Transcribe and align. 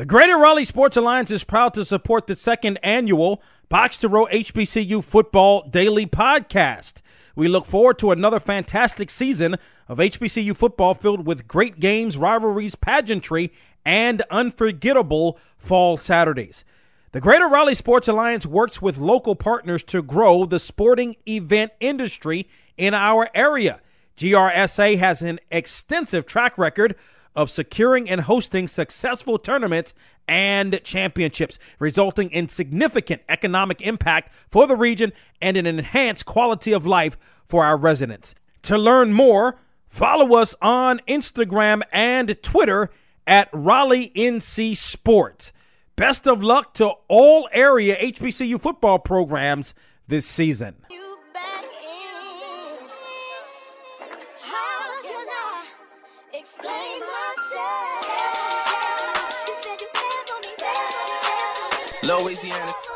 The 0.00 0.06
Greater 0.06 0.38
Raleigh 0.38 0.64
Sports 0.64 0.96
Alliance 0.96 1.30
is 1.30 1.44
proud 1.44 1.74
to 1.74 1.84
support 1.84 2.26
the 2.26 2.34
second 2.34 2.78
annual 2.82 3.42
Box 3.68 3.98
to 3.98 4.08
Row 4.08 4.24
HBCU 4.32 5.04
Football 5.04 5.68
Daily 5.68 6.06
Podcast. 6.06 7.02
We 7.36 7.48
look 7.48 7.66
forward 7.66 7.98
to 7.98 8.10
another 8.10 8.40
fantastic 8.40 9.10
season 9.10 9.56
of 9.88 9.98
HBCU 9.98 10.56
football 10.56 10.94
filled 10.94 11.26
with 11.26 11.46
great 11.46 11.80
games, 11.80 12.16
rivalries, 12.16 12.76
pageantry, 12.76 13.52
and 13.84 14.22
unforgettable 14.30 15.38
fall 15.58 15.98
Saturdays. 15.98 16.64
The 17.12 17.20
Greater 17.20 17.46
Raleigh 17.46 17.74
Sports 17.74 18.08
Alliance 18.08 18.46
works 18.46 18.80
with 18.80 18.96
local 18.96 19.34
partners 19.34 19.82
to 19.82 20.00
grow 20.00 20.46
the 20.46 20.58
sporting 20.58 21.16
event 21.28 21.72
industry 21.78 22.48
in 22.78 22.94
our 22.94 23.28
area. 23.34 23.82
GRSA 24.16 24.96
has 24.96 25.20
an 25.20 25.40
extensive 25.50 26.24
track 26.24 26.56
record 26.56 26.96
of 27.34 27.50
securing 27.50 28.08
and 28.08 28.22
hosting 28.22 28.68
successful 28.68 29.38
tournaments 29.38 29.94
and 30.26 30.80
championships, 30.84 31.58
resulting 31.78 32.30
in 32.30 32.48
significant 32.48 33.22
economic 33.28 33.80
impact 33.80 34.32
for 34.50 34.66
the 34.66 34.76
region 34.76 35.12
and 35.40 35.56
an 35.56 35.66
enhanced 35.66 36.26
quality 36.26 36.72
of 36.72 36.86
life 36.86 37.16
for 37.46 37.64
our 37.64 37.76
residents. 37.76 38.34
To 38.62 38.78
learn 38.78 39.12
more, 39.12 39.58
follow 39.86 40.36
us 40.38 40.54
on 40.62 41.00
Instagram 41.08 41.82
and 41.92 42.40
Twitter 42.42 42.90
at 43.26 43.48
Raleigh 43.52 44.12
NC 44.14 44.76
Sports. 44.76 45.52
Best 45.96 46.26
of 46.26 46.42
luck 46.42 46.74
to 46.74 46.92
all 47.08 47.48
area 47.52 47.96
HBCU 47.96 48.60
football 48.60 48.98
programs 48.98 49.74
this 50.08 50.26
season. 50.26 50.76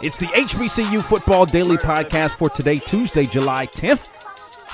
It's 0.03 0.19
the 0.19 0.27
HBCU 0.27 1.01
Football 1.01 1.47
Daily 1.47 1.77
Podcast 1.77 2.37
for 2.37 2.51
today, 2.51 2.75
Tuesday, 2.75 3.25
July 3.25 3.69
10th. 3.69 4.11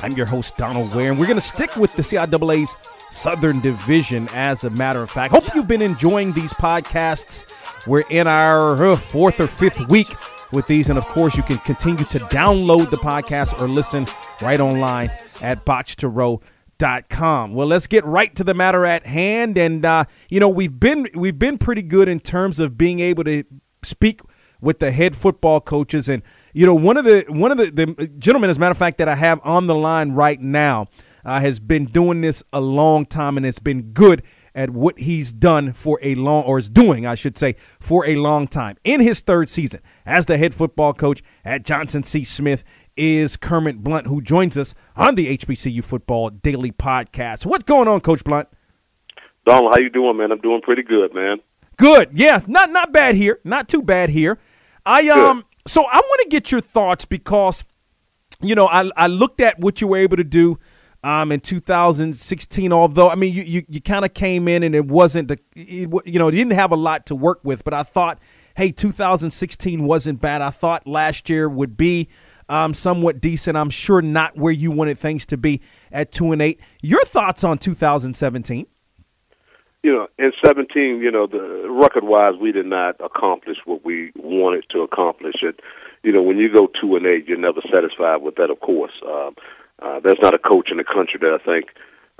I'm 0.02 0.12
your 0.12 0.24
host, 0.24 0.56
Donald 0.56 0.94
Ware, 0.94 1.10
and 1.10 1.20
we're 1.20 1.26
going 1.26 1.36
to 1.36 1.42
stick 1.42 1.76
with 1.76 1.92
the 1.92 2.00
CIAA's 2.00 2.74
Southern 3.10 3.60
Division 3.60 4.28
as 4.32 4.64
a 4.64 4.70
matter 4.70 5.02
of 5.02 5.10
fact. 5.10 5.30
Hope 5.30 5.44
you've 5.54 5.68
been 5.68 5.82
enjoying 5.82 6.32
these 6.32 6.54
podcasts. 6.54 7.52
We're 7.86 8.04
in 8.08 8.26
our 8.26 8.82
uh, 8.82 8.96
fourth 8.96 9.40
or 9.40 9.46
fifth 9.46 9.90
week 9.90 10.08
with 10.52 10.66
these, 10.66 10.88
and 10.88 10.96
of 10.96 11.04
course, 11.04 11.36
you 11.36 11.42
can 11.42 11.58
continue 11.58 12.06
to 12.06 12.18
download 12.20 12.88
the 12.88 12.96
podcast 12.96 13.60
or 13.60 13.68
listen 13.68 14.06
right 14.40 14.58
online 14.58 15.10
at 15.42 15.66
boxtorow.com. 15.66 17.52
Well, 17.52 17.66
let's 17.66 17.86
get 17.86 18.06
right 18.06 18.34
to 18.36 18.44
the 18.44 18.54
matter 18.54 18.86
at 18.86 19.04
hand, 19.04 19.58
and 19.58 19.84
uh, 19.84 20.06
you 20.30 20.40
know 20.40 20.48
we've 20.48 20.80
been 20.80 21.08
we've 21.14 21.38
been 21.38 21.58
pretty 21.58 21.82
good 21.82 22.08
in 22.08 22.20
terms 22.20 22.58
of 22.58 22.78
being 22.78 23.00
able 23.00 23.24
to 23.24 23.44
speak 23.82 24.20
with 24.60 24.78
the 24.78 24.92
head 24.92 25.16
football 25.16 25.60
coaches. 25.60 26.08
And 26.08 26.22
you 26.52 26.66
know, 26.66 26.74
one 26.74 26.96
of 26.96 27.04
the 27.04 27.24
one 27.28 27.50
of 27.50 27.58
the, 27.58 27.70
the 27.70 28.08
gentlemen, 28.18 28.50
as 28.50 28.56
a 28.56 28.60
matter 28.60 28.72
of 28.72 28.78
fact, 28.78 28.98
that 28.98 29.08
I 29.08 29.16
have 29.16 29.40
on 29.44 29.66
the 29.66 29.74
line 29.74 30.12
right 30.12 30.40
now, 30.40 30.88
uh, 31.24 31.40
has 31.40 31.60
been 31.60 31.86
doing 31.86 32.20
this 32.20 32.42
a 32.52 32.60
long 32.60 33.06
time 33.06 33.36
and 33.36 33.46
it's 33.46 33.58
been 33.58 33.92
good 33.92 34.22
at 34.54 34.70
what 34.70 34.98
he's 34.98 35.32
done 35.32 35.72
for 35.72 35.98
a 36.02 36.14
long 36.16 36.44
or 36.44 36.58
is 36.58 36.68
doing, 36.68 37.06
I 37.06 37.14
should 37.14 37.38
say, 37.38 37.54
for 37.78 38.06
a 38.06 38.16
long 38.16 38.48
time. 38.48 38.76
In 38.84 39.00
his 39.00 39.20
third 39.20 39.48
season 39.48 39.80
as 40.04 40.26
the 40.26 40.38
head 40.38 40.54
football 40.54 40.92
coach 40.92 41.22
at 41.44 41.64
Johnson 41.64 42.02
C. 42.02 42.24
Smith 42.24 42.64
is 42.96 43.36
Kermit 43.36 43.82
Blunt, 43.82 44.06
who 44.06 44.20
joins 44.20 44.58
us 44.58 44.74
on 44.96 45.14
the 45.14 45.36
HBCU 45.38 45.84
Football 45.84 46.30
Daily 46.30 46.72
Podcast. 46.72 47.46
What's 47.46 47.64
going 47.64 47.88
on, 47.88 48.00
Coach 48.00 48.24
Blunt? 48.24 48.48
Donald, 49.46 49.72
how 49.72 49.80
you 49.80 49.88
doing, 49.88 50.16
man? 50.16 50.32
I'm 50.32 50.40
doing 50.40 50.60
pretty 50.60 50.82
good, 50.82 51.14
man. 51.14 51.38
Good. 51.76 52.10
Yeah, 52.12 52.42
not 52.46 52.70
not 52.70 52.92
bad 52.92 53.14
here. 53.14 53.38
Not 53.42 53.68
too 53.68 53.80
bad 53.80 54.10
here. 54.10 54.38
I 54.84 55.08
um 55.08 55.44
so 55.66 55.84
I 55.84 55.96
want 55.96 56.22
to 56.22 56.28
get 56.28 56.50
your 56.50 56.60
thoughts 56.60 57.04
because 57.04 57.64
you 58.42 58.54
know, 58.54 58.66
I 58.66 58.90
I 58.96 59.06
looked 59.06 59.40
at 59.40 59.58
what 59.58 59.80
you 59.80 59.88
were 59.88 59.98
able 59.98 60.16
to 60.16 60.24
do 60.24 60.58
um, 61.02 61.32
in 61.32 61.40
2016. 61.40 62.72
Although 62.72 63.08
I 63.08 63.14
mean, 63.14 63.34
you 63.34 63.42
you, 63.42 63.64
you 63.68 63.80
kind 63.80 64.04
of 64.04 64.14
came 64.14 64.48
in 64.48 64.62
and 64.62 64.74
it 64.74 64.86
wasn't 64.86 65.28
the 65.28 65.38
it, 65.54 65.88
you 66.06 66.18
know 66.18 66.26
you 66.26 66.32
didn't 66.32 66.54
have 66.54 66.72
a 66.72 66.76
lot 66.76 67.06
to 67.06 67.14
work 67.14 67.40
with, 67.44 67.64
but 67.64 67.74
I 67.74 67.82
thought, 67.82 68.18
hey, 68.56 68.72
2016 68.72 69.84
wasn't 69.84 70.20
bad. 70.20 70.42
I 70.42 70.50
thought 70.50 70.86
last 70.86 71.28
year 71.28 71.48
would 71.48 71.76
be 71.76 72.08
um, 72.48 72.74
somewhat 72.74 73.20
decent. 73.20 73.56
I'm 73.56 73.70
sure 73.70 74.02
not 74.02 74.36
where 74.36 74.52
you 74.52 74.70
wanted 74.70 74.98
things 74.98 75.26
to 75.26 75.36
be 75.36 75.60
at 75.92 76.12
two 76.12 76.32
and 76.32 76.40
eight. 76.40 76.60
Your 76.82 77.04
thoughts 77.04 77.44
on 77.44 77.58
2017? 77.58 78.66
You 79.82 79.92
know, 79.92 80.08
in 80.18 80.32
17, 80.44 81.00
you 81.00 81.10
know, 81.10 81.26
the 81.26 81.66
record 81.70 82.04
wise, 82.04 82.34
we 82.40 82.52
did 82.52 82.66
not 82.66 82.96
accomplish 83.00 83.56
what 83.64 83.84
we 83.84 84.12
wanted 84.14 84.64
to 84.70 84.80
accomplish. 84.80 85.36
It, 85.42 85.60
you 86.02 86.12
know, 86.12 86.22
when 86.22 86.36
you 86.36 86.52
go 86.52 86.68
two 86.80 86.96
and 86.96 87.06
eight, 87.06 87.26
you're 87.26 87.38
never 87.38 87.60
satisfied 87.72 88.22
with 88.22 88.36
that. 88.36 88.50
Of 88.50 88.60
course, 88.60 88.92
uh, 89.06 89.30
uh, 89.80 90.00
there's 90.00 90.20
not 90.20 90.34
a 90.34 90.38
coach 90.38 90.68
in 90.70 90.76
the 90.76 90.84
country 90.84 91.18
that 91.20 91.38
I 91.40 91.44
think 91.44 91.66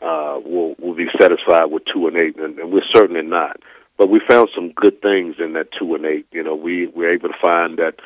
uh, 0.03 0.41
will 0.45 0.75
will 0.79 0.95
be 0.95 1.09
satisfied 1.21 1.67
with 1.67 1.83
two 1.93 2.07
and 2.07 2.17
eight, 2.17 2.37
and, 2.37 2.59
and 2.59 2.73
we're 2.73 2.89
certainly 2.95 3.23
not. 3.23 3.61
But 3.99 4.09
we 4.09 4.21
found 4.27 4.49
some 4.55 4.73
good 4.73 5.03
things 5.03 5.37
in 5.39 5.53
that 5.53 5.69
two 5.79 5.95
and 5.95 6.07
eight. 6.07 6.27
You 6.33 6.43
know, 6.43 6.55
we 6.55 6.87
were 6.89 7.13
able 7.13 7.29
to 7.29 7.35
find 7.43 7.79
that 7.79 7.97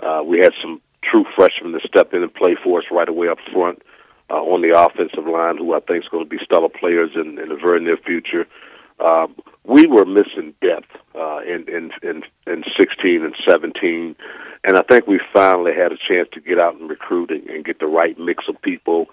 uh, 0.00 0.22
we 0.24 0.38
had 0.38 0.52
some 0.62 0.80
true 1.04 1.24
freshmen 1.36 1.72
that 1.72 1.82
stepped 1.86 2.14
in 2.14 2.22
and 2.22 2.32
play 2.32 2.56
for 2.62 2.78
us 2.78 2.86
right 2.90 3.08
away 3.08 3.28
up 3.28 3.38
front 3.52 3.82
uh, 4.30 4.40
on 4.40 4.62
the 4.62 4.72
offensive 4.72 5.26
line, 5.26 5.58
who 5.58 5.74
I 5.74 5.80
think 5.80 6.04
is 6.04 6.08
going 6.08 6.24
to 6.24 6.30
be 6.30 6.38
stellar 6.42 6.70
players 6.70 7.10
in, 7.14 7.38
in 7.38 7.50
the 7.50 7.58
very 7.60 7.84
near 7.84 7.98
future 7.98 8.46
um, 9.02 9.34
we 9.64 9.86
were 9.86 10.04
missing 10.04 10.54
depth 10.60 10.90
uh, 11.14 11.40
in, 11.40 11.66
in 11.68 11.90
in 12.02 12.22
in 12.46 12.64
16 12.78 13.24
and 13.24 13.34
17, 13.48 14.16
and 14.64 14.76
I 14.76 14.82
think 14.88 15.06
we 15.06 15.20
finally 15.32 15.72
had 15.74 15.92
a 15.92 15.96
chance 15.96 16.28
to 16.32 16.40
get 16.40 16.60
out 16.60 16.76
and 16.76 16.88
recruit 16.88 17.30
and, 17.30 17.46
and 17.48 17.64
get 17.64 17.78
the 17.78 17.86
right 17.86 18.18
mix 18.18 18.44
of 18.48 18.60
people. 18.62 19.06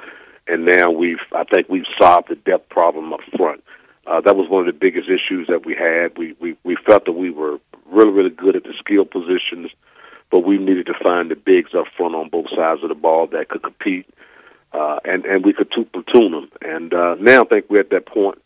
And 0.48 0.66
now 0.66 0.90
we've, 0.90 1.20
I 1.32 1.44
think 1.44 1.70
we've 1.70 1.86
solved 2.02 2.30
the 2.30 2.36
depth 2.36 2.70
problem 2.70 3.14
up 3.14 3.20
front. 3.38 3.64
Uh, 4.08 4.22
that 4.22 4.36
was 4.36 4.50
one 4.50 4.68
of 4.68 4.74
the 4.74 4.80
biggest 4.80 5.08
issues 5.08 5.48
that 5.48 5.66
we 5.66 5.76
had. 5.76 6.18
We, 6.18 6.36
we 6.40 6.58
we 6.64 6.76
felt 6.86 7.06
that 7.06 7.12
we 7.14 7.30
were 7.30 7.60
really 7.92 8.12
really 8.12 8.30
good 8.32 8.56
at 8.56 8.64
the 8.64 8.74
skill 8.80 9.06
positions, 9.06 9.70
but 10.32 10.46
we 10.46 10.58
needed 10.58 10.88
to 10.88 10.96
find 11.04 11.30
the 11.30 11.36
bigs 11.36 11.76
up 11.78 11.86
front 11.96 12.16
on 12.16 12.30
both 12.30 12.48
sides 12.56 12.82
of 12.82 12.90
the 12.90 12.96
ball 12.96 13.28
that 13.28 13.50
could 13.50 13.62
compete, 13.62 14.08
uh, 14.74 15.00
and 15.06 15.26
and 15.26 15.46
we 15.46 15.54
could 15.54 15.70
platoon 15.70 16.32
them. 16.32 16.50
And 16.62 16.92
uh, 16.92 17.16
now 17.20 17.44
I 17.44 17.46
think 17.46 17.66
we're 17.70 17.82
at 17.82 17.92
that 17.92 18.08
point 18.08 18.40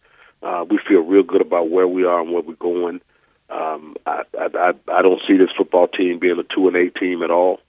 uh, 0.44 0.66
we 0.70 0.80
feel 0.88 1.02
real 1.02 1.24
good 1.24 1.42
about 1.42 1.70
where 1.70 1.88
we 1.88 2.04
are 2.06 2.22
and 2.22 2.32
where 2.32 2.44
we're 2.44 2.54
going. 2.56 3.02
Um, 3.50 3.96
I, 4.06 4.24
I, 4.38 4.74
I 4.88 5.02
don't 5.02 5.22
see 5.28 5.38
this 5.38 5.50
football 5.58 5.88
team 5.88 6.20
being 6.20 6.40
a 6.40 6.56
two 6.56 6.68
and 6.68 6.76
eight 6.76 6.96
team 6.96 7.24
at 7.24 7.32
all. 7.32 7.60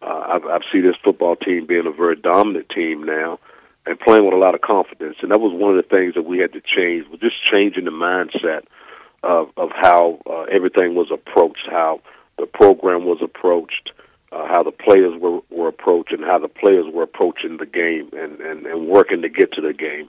Uh, 0.00 0.06
I, 0.06 0.36
I 0.36 0.58
see 0.72 0.80
this 0.80 0.96
football 1.02 1.36
team 1.36 1.66
being 1.66 1.86
a 1.86 1.92
very 1.92 2.16
dominant 2.16 2.68
team 2.70 3.04
now 3.04 3.38
and 3.86 3.98
playing 3.98 4.24
with 4.24 4.34
a 4.34 4.38
lot 4.38 4.54
of 4.54 4.60
confidence. 4.60 5.16
And 5.22 5.30
that 5.30 5.40
was 5.40 5.52
one 5.52 5.76
of 5.76 5.82
the 5.82 5.88
things 5.88 6.14
that 6.14 6.24
we 6.24 6.38
had 6.38 6.52
to 6.52 6.60
change, 6.60 7.08
was 7.08 7.20
just 7.20 7.36
changing 7.50 7.84
the 7.84 7.90
mindset 7.90 8.62
of, 9.22 9.50
of 9.56 9.70
how 9.74 10.20
uh, 10.28 10.42
everything 10.42 10.94
was 10.94 11.10
approached, 11.12 11.66
how 11.68 12.00
the 12.38 12.46
program 12.46 13.04
was 13.04 13.18
approached, 13.22 13.90
uh, 14.30 14.46
how 14.46 14.62
the 14.62 14.72
players 14.72 15.20
were, 15.20 15.40
were 15.50 15.68
approached, 15.68 16.12
and 16.12 16.24
how 16.24 16.38
the 16.38 16.48
players 16.48 16.86
were 16.92 17.02
approaching 17.02 17.56
the 17.58 17.66
game 17.66 18.08
and, 18.12 18.40
and, 18.40 18.66
and 18.66 18.88
working 18.88 19.22
to 19.22 19.28
get 19.28 19.52
to 19.52 19.60
the 19.60 19.72
game. 19.72 20.08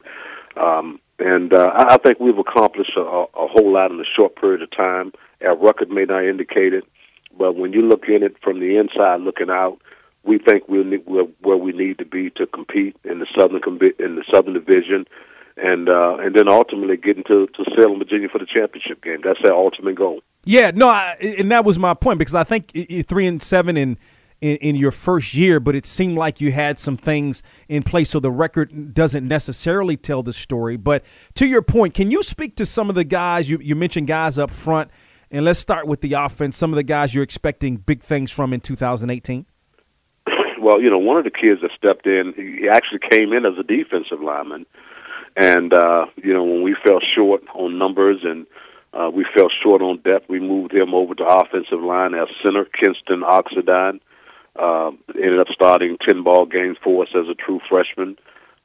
Um, 0.55 0.99
and 1.19 1.53
uh, 1.53 1.71
I 1.75 1.97
think 1.97 2.19
we've 2.19 2.37
accomplished 2.37 2.93
a, 2.97 3.01
a 3.01 3.47
whole 3.47 3.71
lot 3.71 3.91
in 3.91 3.99
a 3.99 4.03
short 4.17 4.35
period 4.35 4.61
of 4.61 4.71
time. 4.71 5.11
Our 5.45 5.55
record 5.55 5.89
may 5.89 6.05
not 6.05 6.25
indicate 6.25 6.73
it, 6.73 6.85
but 7.37 7.55
when 7.55 7.73
you 7.73 7.81
look 7.81 8.05
in 8.07 8.23
it 8.23 8.35
from 8.41 8.59
the 8.59 8.77
inside, 8.77 9.21
looking 9.21 9.49
out, 9.49 9.79
we 10.23 10.39
think 10.39 10.63
we're, 10.67 10.83
where 11.41 11.57
we 11.57 11.73
need 11.73 11.97
to 11.97 12.05
be 12.05 12.29
to 12.31 12.47
compete 12.47 12.95
in 13.03 13.19
the 13.19 13.27
southern 13.37 13.61
in 13.99 14.15
the 14.15 14.23
southern 14.33 14.53
division, 14.53 15.05
and 15.57 15.89
uh, 15.89 16.17
and 16.19 16.35
then 16.35 16.47
ultimately 16.47 16.97
getting 16.97 17.23
to 17.25 17.47
to 17.47 17.65
Salem, 17.77 17.99
Virginia 17.99 18.29
for 18.29 18.39
the 18.39 18.45
championship 18.45 19.03
game. 19.03 19.19
That's 19.23 19.39
our 19.45 19.53
ultimate 19.53 19.95
goal. 19.95 20.21
Yeah, 20.45 20.71
no, 20.73 20.89
I, 20.89 21.15
and 21.37 21.51
that 21.51 21.63
was 21.63 21.77
my 21.79 21.93
point 21.93 22.19
because 22.19 22.35
I 22.35 22.43
think 22.43 22.71
three 23.07 23.27
and 23.27 23.41
seven 23.41 23.77
and 23.77 23.97
in, 24.43 24.57
in 24.57 24.75
your 24.75 24.91
first 24.91 25.33
year, 25.33 25.61
but 25.61 25.73
it 25.73 25.85
seemed 25.85 26.17
like 26.17 26.41
you 26.41 26.51
had 26.51 26.77
some 26.77 26.97
things 26.97 27.41
in 27.69 27.81
place. 27.81 28.09
So 28.09 28.19
the 28.19 28.29
record 28.29 28.93
doesn't 28.93 29.25
necessarily 29.25 29.95
tell 29.95 30.21
the 30.21 30.33
story. 30.33 30.75
But 30.75 31.05
to 31.35 31.47
your 31.47 31.61
point, 31.61 31.93
can 31.93 32.11
you 32.11 32.21
speak 32.21 32.55
to 32.57 32.65
some 32.65 32.89
of 32.89 32.95
the 32.95 33.05
guys 33.05 33.49
you, 33.49 33.57
you 33.61 33.75
mentioned 33.75 34.07
guys 34.07 34.37
up 34.37 34.51
front? 34.51 34.91
And 35.31 35.45
let's 35.45 35.59
start 35.59 35.87
with 35.87 36.01
the 36.01 36.13
offense. 36.13 36.57
Some 36.57 36.71
of 36.71 36.75
the 36.75 36.83
guys 36.83 37.15
you're 37.15 37.23
expecting 37.23 37.77
big 37.77 38.03
things 38.03 38.31
from 38.31 38.51
in 38.51 38.59
2018. 38.59 39.45
Well, 40.61 40.81
you 40.81 40.89
know, 40.89 40.99
one 40.99 41.17
of 41.17 41.23
the 41.23 41.31
kids 41.31 41.61
that 41.61 41.71
stepped 41.77 42.05
in, 42.05 42.33
he 42.35 42.69
actually 42.69 42.99
came 43.09 43.33
in 43.33 43.45
as 43.45 43.53
a 43.59 43.63
defensive 43.63 44.21
lineman, 44.21 44.65
and 45.35 45.73
uh, 45.73 46.05
you 46.15 46.33
know, 46.33 46.45
when 46.45 46.63
we 46.63 46.73
fell 46.85 46.99
short 47.15 47.43
on 47.53 47.77
numbers 47.77 48.19
and 48.23 48.45
uh, 48.93 49.09
we 49.09 49.25
fell 49.35 49.49
short 49.61 49.81
on 49.81 49.97
depth, 50.05 50.29
we 50.29 50.39
moved 50.39 50.73
him 50.73 50.93
over 50.93 51.15
to 51.15 51.25
offensive 51.25 51.81
line 51.81 52.13
as 52.13 52.29
center, 52.41 52.63
Kinston 52.63 53.23
Oxidine. 53.23 53.99
Um, 54.55 54.99
ended 55.15 55.39
up 55.39 55.47
starting 55.51 55.97
10 56.07 56.23
ball 56.23 56.45
games 56.45 56.77
for 56.83 57.03
us 57.03 57.09
as 57.15 57.27
a 57.27 57.33
true 57.33 57.59
freshman. 57.67 58.17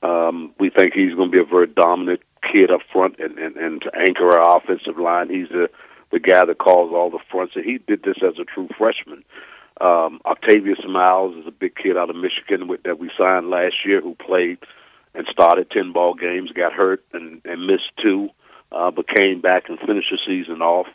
Um, 0.02 0.52
we 0.60 0.70
think 0.70 0.92
he's 0.92 1.14
going 1.14 1.30
to 1.30 1.36
be 1.36 1.40
a 1.40 1.48
very 1.48 1.66
dominant 1.66 2.20
kid 2.42 2.70
up 2.70 2.80
front 2.92 3.18
and, 3.18 3.38
and, 3.38 3.56
and 3.56 3.82
to 3.82 3.90
anchor 3.96 4.38
our 4.38 4.58
offensive 4.58 4.98
line. 4.98 5.30
He's 5.30 5.50
a 5.50 5.68
the 6.10 6.18
guy 6.18 6.44
that 6.44 6.58
calls 6.58 6.92
all 6.92 7.10
the 7.10 7.18
fronts, 7.30 7.54
and 7.54 7.64
he 7.64 7.78
did 7.78 8.02
this 8.02 8.16
as 8.22 8.38
a 8.38 8.44
true 8.44 8.68
freshman. 8.78 9.24
Um, 9.80 10.20
Octavius 10.24 10.78
Miles 10.88 11.36
is 11.36 11.46
a 11.46 11.52
big 11.52 11.76
kid 11.76 11.96
out 11.96 12.10
of 12.10 12.16
Michigan 12.16 12.66
with, 12.66 12.82
that 12.84 12.98
we 12.98 13.10
signed 13.18 13.50
last 13.50 13.76
year 13.84 14.00
who 14.00 14.14
played 14.14 14.58
and 15.14 15.26
started 15.30 15.70
10 15.70 15.92
ball 15.92 16.14
games, 16.14 16.50
got 16.52 16.72
hurt 16.72 17.04
and, 17.12 17.42
and 17.44 17.66
missed 17.66 17.92
two, 18.02 18.28
uh, 18.72 18.90
but 18.90 19.06
came 19.08 19.40
back 19.40 19.64
and 19.68 19.78
finished 19.78 20.10
the 20.10 20.18
season 20.26 20.62
off. 20.62 20.86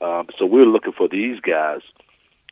Uh, 0.00 0.24
so 0.38 0.46
we're 0.46 0.62
looking 0.62 0.92
for 0.92 1.08
these 1.08 1.40
guys 1.40 1.80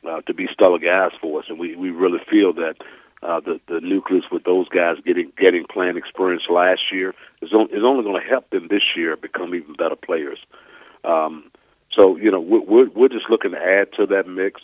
uh, 0.08 0.20
to 0.23 0.35
be 0.35 0.47
stellar 0.52 0.79
guys 0.79 1.12
for 1.20 1.41
us, 1.41 1.47
and 1.49 1.58
we, 1.58 1.76
we 1.76 1.91
really 1.91 2.20
feel 2.31 2.52
that 2.55 2.76
uh, 3.23 3.41
the 3.41 3.61
the 3.69 3.81
nucleus 3.81 4.25
with 4.32 4.44
those 4.44 4.69
guys 4.69 4.97
getting 5.05 5.31
getting 5.38 5.64
playing 5.70 5.97
experience 5.97 6.44
last 6.49 6.81
year 6.91 7.14
is, 7.43 7.52
on, 7.52 7.69
is 7.70 7.85
only 7.85 8.02
going 8.02 8.20
to 8.20 8.29
help 8.29 8.49
them 8.50 8.69
this 8.69 8.82
year 8.97 9.17
become 9.17 9.55
even 9.55 9.75
better 9.75 9.97
players. 9.97 10.38
Um, 11.05 11.50
so 11.93 12.17
you 12.17 12.31
know 12.31 12.41
we're, 12.41 12.62
we're 12.62 12.88
we're 12.91 13.08
just 13.08 13.29
looking 13.29 13.52
to 13.52 13.58
add 13.58 13.93
to 13.99 14.06
that 14.06 14.26
mix. 14.26 14.62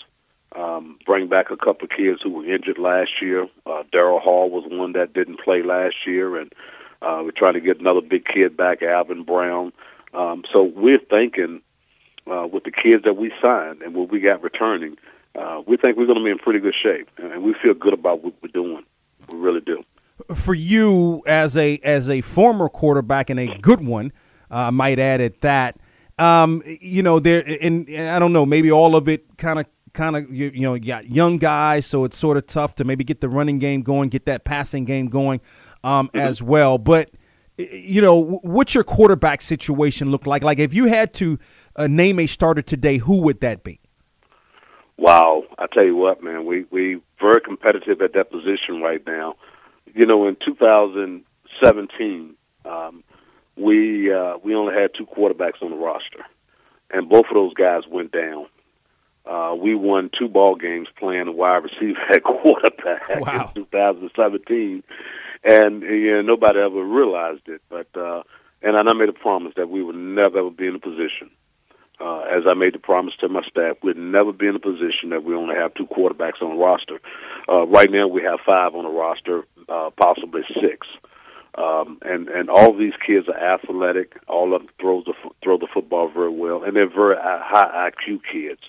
Um, 0.55 0.99
bring 1.05 1.29
back 1.29 1.50
a 1.50 1.56
couple 1.56 1.85
of 1.85 1.91
kids 1.91 2.21
who 2.23 2.31
were 2.31 2.55
injured 2.55 2.79
last 2.79 3.11
year. 3.21 3.47
Uh, 3.67 3.82
Daryl 3.93 4.23
Hall 4.23 4.49
was 4.49 4.65
one 4.67 4.93
that 4.93 5.12
didn't 5.12 5.41
play 5.41 5.62
last 5.62 5.97
year, 6.06 6.41
and 6.41 6.50
uh, 7.03 7.21
we're 7.25 7.32
trying 7.32 7.55
to 7.55 7.61
get 7.61 7.81
another 7.81 8.00
big 8.00 8.25
kid 8.25 8.56
back, 8.56 8.82
Alvin 8.82 9.25
Brown. 9.25 9.73
Um, 10.15 10.44
so 10.55 10.62
we're 10.62 11.00
thinking 11.11 11.61
uh, 12.27 12.47
with 12.50 12.65
the 12.65 12.71
kids 12.71 13.05
that 13.05 13.17
we 13.19 13.32
signed 13.43 13.82
and 13.82 13.94
what 13.94 14.11
we 14.11 14.21
got 14.21 14.43
returning, 14.43 14.97
uh, 15.37 15.62
we 15.67 15.77
think 15.77 15.97
we're 15.97 16.06
going 16.06 16.19
to 16.19 16.25
be 16.25 16.31
in 16.31 16.38
pretty 16.38 16.61
good 16.61 16.75
shape, 16.83 17.11
and 17.19 17.43
we 17.43 17.55
feel 17.62 17.75
good 17.75 17.93
about 17.93 18.23
what 18.23 18.35
we're 18.43 18.49
doing. 18.49 18.85
We 19.29 19.38
really 19.38 19.61
do. 19.61 19.83
For 20.35 20.55
you, 20.55 21.23
as 21.27 21.56
a 21.56 21.79
as 21.85 22.09
a 22.09 22.21
former 22.23 22.69
quarterback 22.69 23.29
and 23.29 23.38
a 23.38 23.59
good 23.59 23.85
one, 23.85 24.12
uh, 24.50 24.55
I 24.55 24.71
might 24.71 24.99
add 24.99 25.21
at 25.21 25.41
that. 25.43 25.79
Um, 26.19 26.62
you 26.65 27.03
know, 27.03 27.19
there 27.19 27.44
and, 27.61 27.88
and 27.88 28.09
I 28.09 28.19
don't 28.19 28.33
know, 28.33 28.47
maybe 28.47 28.71
all 28.71 28.97
of 28.97 29.09
it 29.09 29.37
kind 29.37 29.59
of 29.59 29.67
kind 29.93 30.17
of 30.17 30.33
you, 30.33 30.50
you, 30.55 30.62
know 30.62 30.75
you 30.75 30.87
got 30.87 31.11
young 31.11 31.37
guys, 31.37 31.85
so 31.85 32.05
it's 32.05 32.17
sort 32.17 32.37
of 32.37 32.47
tough 32.47 32.75
to 32.77 32.85
maybe 32.85 33.05
get 33.05 33.21
the 33.21 33.29
running 33.29 33.59
game 33.59 33.82
going, 33.82 34.09
get 34.09 34.25
that 34.27 34.44
passing 34.44 34.85
game 34.85 35.09
going 35.09 35.41
um, 35.85 36.09
mm-hmm. 36.09 36.19
as 36.19 36.43
well. 36.43 36.79
But 36.79 37.11
you 37.59 38.00
know, 38.00 38.39
what's 38.43 38.75
your 38.75 38.85
quarterback 38.85 39.43
situation 39.43 40.11
look 40.11 40.27
like? 40.27 40.43
Like 40.43 40.59
if 40.59 40.73
you 40.73 40.87
had 40.87 41.12
to 41.15 41.39
uh, 41.75 41.87
name 41.87 42.19
a 42.21 42.27
starter 42.27 42.62
today, 42.62 42.99
who 42.99 43.21
would 43.23 43.41
that 43.41 43.65
be? 43.65 43.81
Wow, 44.98 45.44
I 45.58 45.66
tell 45.66 45.84
you 45.84 45.94
what, 45.94 46.22
man, 46.22 46.46
we 46.46 46.64
we 46.70 47.00
very 47.20 47.40
competitive 47.40 48.00
at 48.00 48.14
that 48.14 48.31
position 48.31 48.81
right 48.82 49.04
now. 49.06 49.37
You 49.94 50.06
know, 50.06 50.26
in 50.26 50.37
2017, 50.44 52.34
um, 52.64 53.04
we 53.56 54.12
uh, 54.12 54.38
we 54.43 54.54
only 54.54 54.75
had 54.75 54.93
two 54.96 55.06
quarterbacks 55.06 55.62
on 55.62 55.70
the 55.70 55.76
roster, 55.76 56.25
and 56.90 57.08
both 57.10 57.26
of 57.28 57.34
those 57.34 57.52
guys 57.54 57.82
went 57.90 58.12
down. 58.12 58.46
Uh, 59.26 59.54
we 59.54 59.75
won 59.75 60.08
two 60.19 60.28
ball 60.28 60.54
games 60.54 60.88
playing 60.98 61.28
a 61.28 61.32
wide 61.32 61.64
receiver 61.64 62.00
at 62.12 62.22
quarterback 62.22 63.08
wow. 63.20 63.52
in 63.54 63.64
2017, 63.64 64.82
and 65.44 65.82
you 65.82 66.12
know, 66.12 66.22
nobody 66.22 66.58
ever 66.58 66.82
realized 66.82 67.48
it. 67.48 67.60
But 67.69 67.88
uh, 67.94 68.22
and 68.62 68.76
I 68.76 68.94
made 68.94 69.10
a 69.10 69.12
promise 69.12 69.52
that 69.56 69.69
we 69.69 69.82
would 69.82 69.96
never 69.96 70.38
ever 70.38 70.50
be 70.50 70.69
in 70.69 70.76
a 70.76 70.78
position 70.78 71.31
uh, 72.00 72.20
as 72.20 72.44
I 72.48 72.54
made 72.54 72.75
the 72.75 72.78
promise 72.78 73.14
to 73.20 73.28
my 73.28 73.43
staff, 73.48 73.76
we'd 73.82 73.96
never 73.96 74.32
be 74.32 74.46
in 74.46 74.56
a 74.56 74.60
position 74.60 75.10
that 75.10 75.25
we 75.25 75.34
only 75.34 75.54
have 75.54 75.75
two 75.75 75.87
quarterbacks 75.87 76.43
on 76.43 76.56
the 76.56 76.62
roster. 76.62 77.00
Uh, 77.48 77.66
right 77.66 77.90
now, 77.90 78.06
we 78.06 78.22
have 78.22 78.40
five 78.44 78.75
on 78.75 78.84
the 78.84 78.90
roster, 78.90 79.44
uh, 79.69 79.90
possibly 79.98 80.43
six. 80.60 80.87
Um, 81.56 81.98
and 82.02 82.28
and 82.28 82.50
all 82.50 82.76
these 82.76 82.93
kids 83.06 83.28
are 83.28 83.54
athletic. 83.54 84.20
All 84.28 84.54
of 84.54 84.60
them 84.60 84.70
throws 84.78 85.06
the 85.06 85.14
throw 85.43 85.56
the 85.56 85.69
football 85.72 86.10
very 86.12 86.31
well, 86.31 86.62
and 86.62 86.76
they're 86.76 86.88
very 86.88 87.16
high 87.19 87.90
IQ 87.90 88.20
kids. 88.31 88.60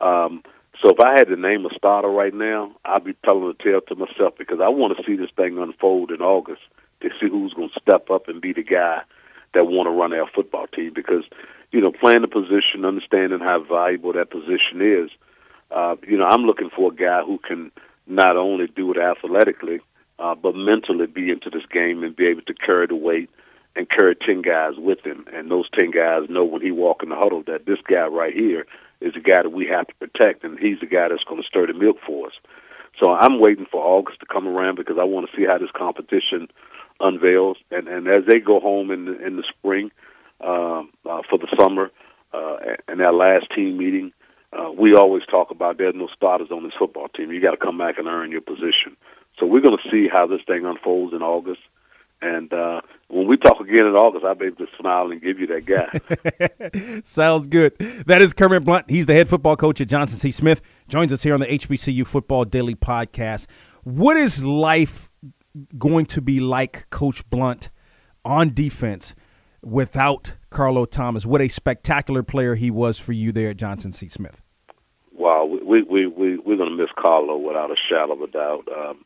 Um, 0.00 0.42
so 0.82 0.90
if 0.90 1.00
I 1.00 1.12
had 1.12 1.28
to 1.28 1.36
name 1.36 1.64
a 1.64 1.74
starter 1.74 2.08
right 2.08 2.34
now, 2.34 2.72
I'd 2.84 3.04
be 3.04 3.14
telling 3.24 3.46
the 3.46 3.62
tale 3.62 3.80
to 3.80 3.94
myself 3.94 4.34
because 4.36 4.58
I 4.60 4.68
want 4.68 4.96
to 4.96 5.04
see 5.04 5.16
this 5.16 5.30
thing 5.36 5.56
unfold 5.56 6.10
in 6.10 6.20
August 6.20 6.62
to 7.00 7.10
see 7.20 7.28
who's 7.30 7.54
going 7.54 7.70
to 7.70 7.80
step 7.80 8.10
up 8.10 8.28
and 8.28 8.42
be 8.42 8.52
the 8.52 8.62
guy 8.62 9.02
that 9.54 9.64
want 9.64 9.86
to 9.86 9.90
run 9.90 10.12
our 10.12 10.28
football 10.34 10.66
team 10.66 10.92
because 10.94 11.24
you 11.76 11.82
know, 11.82 11.92
playing 11.92 12.22
the 12.22 12.28
position, 12.28 12.86
understanding 12.86 13.38
how 13.38 13.62
valuable 13.62 14.14
that 14.14 14.30
position 14.30 14.80
is. 14.80 15.10
Uh, 15.70 15.94
you 16.08 16.16
know, 16.16 16.24
I'm 16.24 16.44
looking 16.44 16.70
for 16.74 16.90
a 16.90 16.94
guy 16.94 17.20
who 17.20 17.36
can 17.36 17.70
not 18.06 18.38
only 18.38 18.66
do 18.74 18.90
it 18.92 18.96
athletically, 18.96 19.80
uh, 20.18 20.34
but 20.34 20.54
mentally 20.54 21.06
be 21.06 21.28
into 21.28 21.50
this 21.50 21.66
game 21.70 22.02
and 22.02 22.16
be 22.16 22.28
able 22.28 22.40
to 22.40 22.54
carry 22.54 22.86
the 22.86 22.96
weight 22.96 23.28
and 23.74 23.90
carry 23.90 24.16
10 24.16 24.40
guys 24.40 24.72
with 24.78 25.04
him. 25.04 25.26
And 25.34 25.50
those 25.50 25.68
10 25.74 25.90
guys 25.90 26.30
know 26.30 26.46
when 26.46 26.62
he 26.62 26.70
walk 26.70 27.02
in 27.02 27.10
the 27.10 27.14
huddle 27.14 27.42
that 27.46 27.66
this 27.66 27.80
guy 27.86 28.06
right 28.06 28.32
here 28.32 28.64
is 29.02 29.12
the 29.12 29.20
guy 29.20 29.42
that 29.42 29.52
we 29.52 29.66
have 29.66 29.86
to 29.88 29.94
protect, 29.96 30.44
and 30.44 30.58
he's 30.58 30.80
the 30.80 30.86
guy 30.86 31.08
that's 31.10 31.24
going 31.24 31.42
to 31.42 31.46
stir 31.46 31.66
the 31.66 31.74
milk 31.74 31.98
for 32.06 32.28
us. 32.28 32.34
So 32.98 33.10
I'm 33.10 33.38
waiting 33.38 33.66
for 33.70 33.84
August 33.84 34.20
to 34.20 34.26
come 34.26 34.48
around 34.48 34.76
because 34.76 34.96
I 34.98 35.04
want 35.04 35.28
to 35.28 35.36
see 35.36 35.44
how 35.44 35.58
this 35.58 35.76
competition 35.76 36.48
unveils. 37.00 37.58
And, 37.70 37.86
and 37.86 38.08
as 38.08 38.22
they 38.26 38.38
go 38.38 38.60
home 38.60 38.90
in 38.90 39.04
the, 39.04 39.26
in 39.26 39.36
the 39.36 39.44
spring– 39.58 39.90
um, 40.40 40.90
uh, 41.08 41.22
for 41.28 41.38
the 41.38 41.48
summer. 41.58 41.90
Uh, 42.32 42.56
and 42.88 43.00
that 43.00 43.14
last 43.14 43.46
team 43.54 43.76
meeting, 43.78 44.12
uh, 44.52 44.70
we 44.70 44.94
always 44.94 45.22
talk 45.30 45.50
about 45.50 45.78
there's 45.78 45.94
no 45.94 46.08
starters 46.14 46.50
on 46.50 46.64
this 46.64 46.72
football 46.78 47.08
team. 47.08 47.30
You 47.32 47.40
got 47.40 47.52
to 47.52 47.56
come 47.56 47.78
back 47.78 47.98
and 47.98 48.06
earn 48.06 48.30
your 48.30 48.40
position. 48.40 48.96
So 49.38 49.46
we're 49.46 49.60
going 49.60 49.76
to 49.82 49.90
see 49.90 50.08
how 50.10 50.26
this 50.26 50.40
thing 50.46 50.64
unfolds 50.64 51.14
in 51.14 51.22
August. 51.22 51.60
And 52.22 52.50
uh, 52.52 52.80
when 53.08 53.26
we 53.26 53.36
talk 53.36 53.60
again 53.60 53.86
in 53.86 53.94
August, 53.94 54.24
I'll 54.24 54.34
be 54.34 54.46
able 54.46 54.56
to 54.56 54.66
smile 54.78 55.10
and 55.10 55.20
give 55.20 55.38
you 55.38 55.46
that 55.48 55.66
guy. 55.66 57.00
Sounds 57.04 57.46
good. 57.46 57.76
That 58.06 58.22
is 58.22 58.32
Kermit 58.32 58.64
Blunt. 58.64 58.90
He's 58.90 59.04
the 59.04 59.12
head 59.12 59.28
football 59.28 59.56
coach 59.56 59.80
at 59.82 59.88
Johnson 59.88 60.18
C. 60.18 60.30
Smith. 60.30 60.62
Joins 60.88 61.12
us 61.12 61.22
here 61.22 61.34
on 61.34 61.40
the 61.40 61.46
HBCU 61.46 62.06
Football 62.06 62.46
Daily 62.46 62.74
Podcast. 62.74 63.46
What 63.84 64.16
is 64.16 64.42
life 64.44 65.10
going 65.76 66.06
to 66.06 66.22
be 66.22 66.40
like, 66.40 66.88
Coach 66.88 67.28
Blunt, 67.28 67.68
on 68.24 68.54
defense 68.54 69.14
without 69.66 70.36
Carlo 70.48 70.84
Thomas. 70.84 71.26
What 71.26 71.42
a 71.42 71.48
spectacular 71.48 72.22
player 72.22 72.54
he 72.54 72.70
was 72.70 72.98
for 72.98 73.12
you 73.12 73.32
there 73.32 73.50
at 73.50 73.56
Johnson 73.56 73.92
C. 73.92 74.08
Smith. 74.08 74.40
Wow, 75.12 75.44
we 75.44 75.82
we 75.82 76.06
we 76.06 76.38
we're 76.38 76.56
gonna 76.56 76.76
miss 76.76 76.90
Carlo 76.96 77.36
without 77.36 77.70
a 77.70 77.76
shadow 77.88 78.12
of 78.12 78.22
a 78.22 78.26
doubt. 78.28 78.68
Um, 78.74 79.04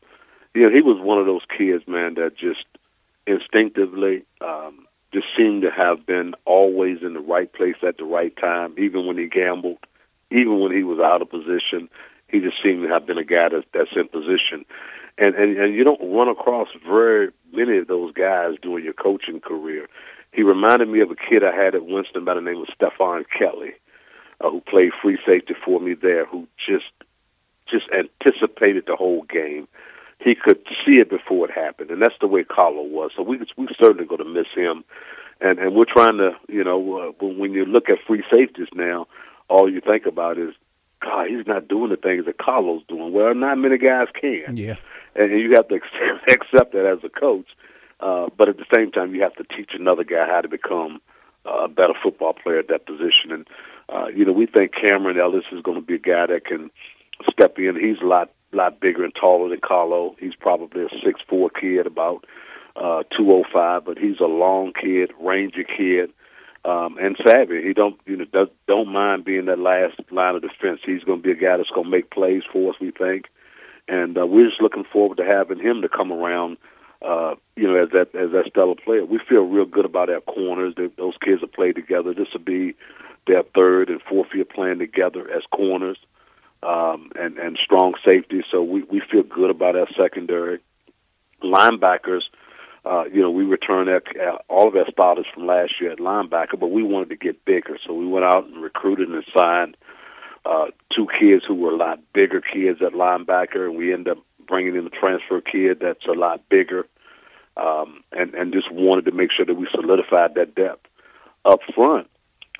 you 0.53 0.63
know, 0.63 0.69
he 0.69 0.81
was 0.81 0.99
one 1.01 1.17
of 1.17 1.25
those 1.25 1.41
kids, 1.57 1.83
man, 1.87 2.15
that 2.15 2.37
just 2.37 2.65
instinctively 3.25 4.23
um, 4.41 4.85
just 5.13 5.27
seemed 5.35 5.63
to 5.63 5.71
have 5.71 6.05
been 6.05 6.33
always 6.45 6.99
in 7.01 7.13
the 7.13 7.21
right 7.21 7.51
place 7.51 7.77
at 7.87 7.97
the 7.97 8.03
right 8.03 8.35
time, 8.37 8.75
even 8.77 9.07
when 9.07 9.17
he 9.17 9.27
gambled, 9.27 9.77
even 10.29 10.59
when 10.59 10.75
he 10.75 10.83
was 10.83 10.99
out 10.99 11.21
of 11.21 11.29
position. 11.29 11.89
He 12.27 12.39
just 12.39 12.57
seemed 12.61 12.83
to 12.83 12.89
have 12.89 13.05
been 13.05 13.17
a 13.17 13.25
guy 13.25 13.49
that's, 13.49 13.65
that's 13.73 13.89
in 13.95 14.07
position, 14.07 14.65
and, 15.17 15.33
and 15.35 15.57
and 15.57 15.73
you 15.73 15.83
don't 15.83 16.13
run 16.13 16.27
across 16.27 16.67
very 16.85 17.29
many 17.51 17.77
of 17.77 17.87
those 17.87 18.13
guys 18.13 18.55
during 18.61 18.83
your 18.83 18.93
coaching 18.93 19.39
career. 19.39 19.87
He 20.31 20.43
reminded 20.43 20.87
me 20.87 21.01
of 21.01 21.11
a 21.11 21.15
kid 21.15 21.43
I 21.43 21.55
had 21.55 21.75
at 21.75 21.85
Winston 21.85 22.25
by 22.25 22.35
the 22.35 22.41
name 22.41 22.61
of 22.61 22.67
Stefan 22.73 23.25
Kelly, 23.37 23.73
uh, 24.39 24.49
who 24.49 24.61
played 24.61 24.91
free 25.01 25.17
safety 25.25 25.53
for 25.65 25.79
me 25.79 25.93
there, 25.93 26.25
who 26.25 26.47
just 26.57 26.91
just 27.69 27.85
anticipated 27.91 28.85
the 28.87 28.95
whole 28.95 29.23
game. 29.23 29.67
He 30.19 30.35
could 30.35 30.59
see 30.85 30.99
it 30.99 31.09
before 31.09 31.49
it 31.49 31.51
happened, 31.51 31.89
and 31.89 32.01
that's 32.01 32.19
the 32.21 32.27
way 32.27 32.43
Carlo 32.43 32.83
was. 32.83 33.11
So 33.15 33.23
we 33.23 33.39
we 33.57 33.67
certainly 33.79 34.05
going 34.05 34.23
to 34.23 34.29
miss 34.29 34.47
him, 34.55 34.83
and 35.41 35.59
and 35.59 35.75
we're 35.75 35.85
trying 35.85 36.17
to 36.17 36.31
you 36.47 36.63
know 36.63 37.13
uh, 37.19 37.25
when, 37.25 37.51
you 37.51 37.65
look 37.65 37.89
at 37.89 37.97
free 38.07 38.23
safeties 38.33 38.67
now, 38.73 39.07
all 39.49 39.69
you 39.69 39.81
think 39.81 40.05
about 40.05 40.37
is 40.37 40.53
God, 41.01 41.27
he's 41.27 41.47
not 41.47 41.67
doing 41.67 41.89
the 41.89 41.97
things 41.97 42.25
that 42.25 42.37
Carlo's 42.37 42.83
doing. 42.87 43.11
Well, 43.11 43.33
not 43.33 43.57
many 43.57 43.77
guys 43.77 44.07
can. 44.19 44.55
Yeah. 44.55 44.75
And 45.15 45.31
you 45.31 45.53
have 45.55 45.67
to 45.69 45.75
accept 46.29 46.73
that 46.73 46.85
as 46.85 47.03
a 47.03 47.09
coach. 47.09 47.47
Uh, 48.01 48.27
but 48.35 48.49
at 48.49 48.57
the 48.57 48.65
same 48.75 48.91
time, 48.91 49.13
you 49.13 49.21
have 49.21 49.35
to 49.35 49.43
teach 49.55 49.71
another 49.73 50.03
guy 50.03 50.25
how 50.25 50.41
to 50.41 50.49
become 50.49 50.99
uh, 51.45 51.65
a 51.65 51.67
better 51.67 51.93
football 52.01 52.33
player 52.33 52.59
at 52.59 52.67
that 52.69 52.85
position. 52.85 53.31
And 53.31 53.47
uh, 53.89 54.07
you 54.07 54.25
know, 54.25 54.31
we 54.31 54.47
think 54.47 54.71
Cameron 54.73 55.19
Ellis 55.19 55.45
is 55.51 55.61
going 55.61 55.79
to 55.79 55.85
be 55.85 55.95
a 55.95 55.99
guy 55.99 56.25
that 56.27 56.45
can 56.45 56.71
step 57.31 57.57
in. 57.57 57.75
He's 57.79 58.01
a 58.01 58.07
lot 58.07 58.31
lot 58.53 58.79
bigger 58.79 59.03
and 59.03 59.13
taller 59.15 59.49
than 59.49 59.59
Carlo. 59.61 60.15
He's 60.19 60.35
probably 60.35 60.83
a 60.83 60.89
six 61.05 61.21
four 61.29 61.49
kid, 61.49 61.85
about 61.85 62.25
uh, 62.75 63.03
two 63.15 63.29
oh 63.31 63.43
five, 63.53 63.85
but 63.85 63.97
he's 63.97 64.19
a 64.19 64.25
long 64.25 64.73
kid, 64.73 65.11
rangy 65.19 65.65
kid. 65.65 66.11
Um, 66.63 66.99
and 66.99 67.17
savvy. 67.25 67.63
He 67.63 67.73
don't 67.73 67.99
you 68.05 68.17
know 68.17 68.25
does, 68.25 68.49
don't 68.67 68.93
mind 68.93 69.25
being 69.25 69.45
that 69.45 69.57
last 69.57 69.99
line 70.11 70.35
of 70.35 70.43
defense. 70.43 70.79
He's 70.85 71.03
going 71.03 71.23
to 71.23 71.23
be 71.23 71.31
a 71.31 71.35
guy 71.35 71.57
that's 71.57 71.71
going 71.71 71.85
to 71.85 71.89
make 71.91 72.11
plays 72.11 72.43
for 72.53 72.69
us. 72.69 72.79
We 72.79 72.91
think, 72.91 73.25
and 73.87 74.15
uh, 74.15 74.27
we're 74.27 74.47
just 74.47 74.61
looking 74.61 74.83
forward 74.83 75.17
to 75.17 75.25
having 75.25 75.59
him 75.59 75.81
to 75.81 75.89
come 75.89 76.11
around 76.11 76.57
uh, 77.01 77.35
you 77.55 77.67
know, 77.67 77.81
as 77.81 77.89
that 77.89 78.15
as 78.15 78.31
that 78.31 78.45
stellar 78.49 78.75
player. 78.75 79.05
We 79.05 79.19
feel 79.27 79.43
real 79.43 79.65
good 79.65 79.85
about 79.85 80.09
our 80.09 80.21
corners. 80.21 80.73
They, 80.77 80.87
those 80.97 81.15
kids 81.23 81.41
have 81.41 81.53
played 81.53 81.75
together. 81.75 82.13
This 82.13 82.27
will 82.33 82.41
be 82.41 82.75
their 83.27 83.43
third 83.55 83.89
and 83.89 84.01
fourth 84.01 84.29
year 84.33 84.45
playing 84.45 84.79
together 84.79 85.29
as 85.29 85.43
corners 85.51 85.97
um, 86.63 87.11
and 87.15 87.37
and 87.37 87.57
strong 87.63 87.93
safety. 88.07 88.43
So 88.51 88.61
we 88.63 88.83
we 88.83 89.01
feel 89.11 89.23
good 89.23 89.49
about 89.49 89.75
our 89.75 89.87
secondary 89.97 90.59
linebackers. 91.43 92.21
uh, 92.83 93.03
you 93.05 93.21
know, 93.21 93.29
we 93.29 93.43
returned 93.43 93.89
our, 93.89 94.01
all 94.49 94.67
of 94.67 94.75
our 94.75 94.89
starters 94.91 95.25
from 95.33 95.45
last 95.45 95.73
year 95.79 95.91
at 95.91 95.99
linebacker, 95.99 96.59
but 96.59 96.67
we 96.67 96.83
wanted 96.83 97.09
to 97.09 97.15
get 97.15 97.45
bigger, 97.45 97.77
so 97.85 97.93
we 97.93 98.07
went 98.07 98.25
out 98.25 98.45
and 98.45 98.61
recruited 98.61 99.09
and 99.09 99.23
signed 99.37 99.77
uh, 100.45 100.65
two 100.95 101.07
kids 101.19 101.43
who 101.47 101.53
were 101.53 101.71
a 101.71 101.77
lot 101.77 101.99
bigger 102.13 102.41
kids 102.41 102.81
at 102.81 102.93
linebacker, 102.93 103.67
and 103.67 103.77
we 103.77 103.93
ended 103.93 104.17
up 104.17 104.23
bringing 104.51 104.75
in 104.75 104.85
a 104.85 104.89
transfer 104.91 105.41
kid 105.41 105.79
that's 105.81 106.05
a 106.05 106.11
lot 106.11 106.47
bigger, 106.49 106.85
um, 107.57 108.03
and 108.11 108.35
and 108.35 108.53
just 108.53 108.71
wanted 108.71 109.05
to 109.05 109.11
make 109.11 109.31
sure 109.31 109.45
that 109.45 109.55
we 109.55 109.67
solidified 109.71 110.35
that 110.35 110.53
depth 110.53 110.85
up 111.45 111.61
front. 111.73 112.07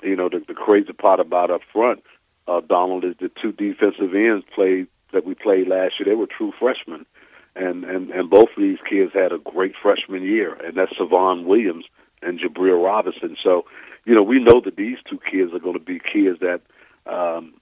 You 0.02 0.16
know, 0.16 0.28
the, 0.28 0.40
the 0.48 0.54
crazy 0.54 0.92
part 0.92 1.20
about 1.20 1.52
up 1.52 1.60
front, 1.72 2.02
uh, 2.48 2.60
Donald, 2.60 3.04
is 3.04 3.14
the 3.20 3.30
two 3.40 3.52
defensive 3.52 4.14
ends 4.14 4.44
played 4.54 4.88
that 5.12 5.24
we 5.24 5.34
played 5.34 5.68
last 5.68 6.00
year. 6.00 6.06
They 6.06 6.18
were 6.18 6.26
true 6.26 6.52
freshmen 6.58 7.06
and 7.54 7.84
and 7.84 8.10
and 8.10 8.30
both 8.30 8.48
of 8.56 8.62
these 8.62 8.78
kids 8.88 9.12
had 9.12 9.32
a 9.32 9.38
great 9.38 9.74
freshman 9.82 10.22
year, 10.22 10.54
and 10.54 10.76
that's 10.76 10.96
Savon 10.96 11.44
Williams 11.46 11.84
and 12.22 12.40
Jabril 12.40 12.82
Robinson. 12.82 13.36
So, 13.42 13.64
you 14.04 14.14
know, 14.14 14.22
we 14.22 14.42
know 14.42 14.60
that 14.64 14.76
these 14.76 14.98
two 15.08 15.18
kids 15.30 15.52
are 15.52 15.58
going 15.58 15.78
to 15.78 15.84
be 15.84 15.98
kids 15.98 16.40
that 16.40 16.60
um, 17.06 17.54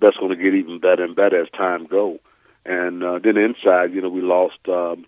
that's 0.00 0.16
going 0.16 0.36
to 0.36 0.42
get 0.42 0.54
even 0.54 0.80
better 0.80 1.04
and 1.04 1.14
better 1.14 1.40
as 1.40 1.48
time 1.50 1.86
go. 1.86 2.18
And 2.66 3.02
uh, 3.02 3.18
then 3.22 3.36
inside, 3.36 3.94
you 3.94 4.00
know, 4.02 4.08
we 4.08 4.20
lost 4.20 4.58
um, 4.68 5.06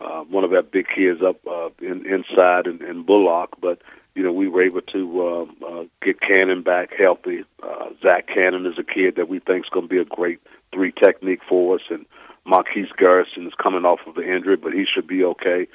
uh, 0.00 0.22
one 0.22 0.44
of 0.44 0.52
our 0.52 0.62
big 0.62 0.86
kids 0.94 1.20
up 1.22 1.36
uh, 1.46 1.68
in, 1.80 2.04
inside 2.04 2.66
in, 2.66 2.84
in 2.84 3.04
Bullock, 3.04 3.50
but 3.60 3.80
you 4.16 4.22
know, 4.22 4.32
we 4.32 4.48
were 4.48 4.62
able 4.62 4.80
to 4.80 5.28
um, 5.28 5.56
uh, 5.64 5.84
get 6.02 6.20
Cannon 6.20 6.62
back 6.62 6.90
healthy. 6.98 7.44
Uh, 7.62 7.90
Zach 8.02 8.26
Cannon 8.26 8.64
is 8.64 8.78
a 8.78 8.82
kid 8.82 9.16
that 9.16 9.28
we 9.28 9.40
think 9.40 9.66
is 9.66 9.70
going 9.70 9.86
to 9.86 9.94
be 9.94 10.00
a 10.00 10.04
great 10.04 10.40
three 10.72 10.90
technique 10.90 11.40
for 11.46 11.76
us, 11.76 11.82
and 11.90 12.06
Marquise 12.46 12.88
Garrison 12.96 13.46
is 13.46 13.52
coming 13.62 13.84
off 13.84 14.00
of 14.06 14.14
the 14.14 14.22
injury, 14.22 14.56
but 14.56 14.72
he 14.72 14.84
should 14.84 15.06
be 15.06 15.22
okay. 15.22 15.68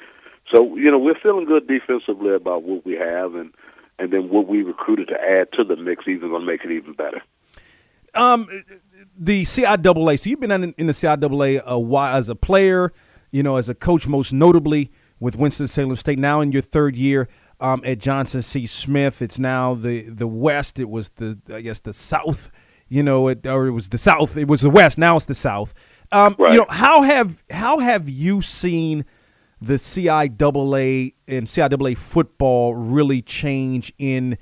So 0.52 0.76
you 0.76 0.90
know 0.90 0.98
we're 0.98 1.18
feeling 1.22 1.46
good 1.46 1.68
defensively 1.68 2.34
about 2.34 2.64
what 2.64 2.84
we 2.84 2.94
have, 2.94 3.36
and 3.36 3.54
and 3.98 4.12
then 4.12 4.28
what 4.28 4.48
we 4.48 4.62
recruited 4.62 5.08
to 5.08 5.20
add 5.20 5.52
to 5.52 5.64
the 5.64 5.76
mix 5.76 6.08
even 6.08 6.30
going 6.30 6.42
to 6.42 6.46
make 6.46 6.64
it 6.64 6.72
even 6.72 6.94
better. 6.94 7.22
Um, 8.14 8.48
the 9.16 9.42
CIAA. 9.42 10.18
So 10.18 10.30
you've 10.30 10.40
been 10.40 10.50
in, 10.50 10.74
in 10.76 10.86
the 10.86 10.92
CIAA 10.92 11.62
a 11.62 11.78
while 11.78 12.16
as 12.16 12.28
a 12.28 12.34
player, 12.34 12.92
you 13.30 13.42
know, 13.42 13.56
as 13.56 13.68
a 13.68 13.74
coach, 13.74 14.06
most 14.06 14.32
notably 14.32 14.90
with 15.20 15.36
Winston 15.36 15.68
Salem 15.68 15.96
State. 15.96 16.18
Now 16.18 16.40
in 16.40 16.52
your 16.52 16.62
third 16.62 16.96
year 16.96 17.28
um, 17.60 17.82
at 17.84 17.98
Johnson 17.98 18.42
C. 18.42 18.66
Smith, 18.66 19.22
it's 19.22 19.38
now 19.38 19.74
the 19.74 20.08
the 20.08 20.26
West. 20.26 20.78
It 20.78 20.88
was 20.88 21.10
the 21.10 21.38
I 21.52 21.60
guess 21.60 21.80
the 21.80 21.92
South. 21.92 22.50
You 22.88 23.02
know, 23.02 23.28
it 23.28 23.46
or 23.46 23.66
it 23.66 23.70
was 23.70 23.88
the 23.88 23.98
South. 23.98 24.36
It 24.36 24.48
was 24.48 24.60
the 24.60 24.70
West. 24.70 24.98
Now 24.98 25.16
it's 25.16 25.26
the 25.26 25.34
South. 25.34 25.72
Um, 26.10 26.36
right. 26.38 26.52
You 26.52 26.60
know, 26.60 26.66
how 26.68 27.02
have 27.02 27.42
how 27.50 27.78
have 27.78 28.08
you 28.08 28.42
seen 28.42 29.04
the 29.62 29.74
CIAA 29.74 31.14
and 31.28 31.46
CIAA 31.46 31.96
football 31.96 32.74
really 32.74 33.22
change 33.22 33.92
in 33.96 34.36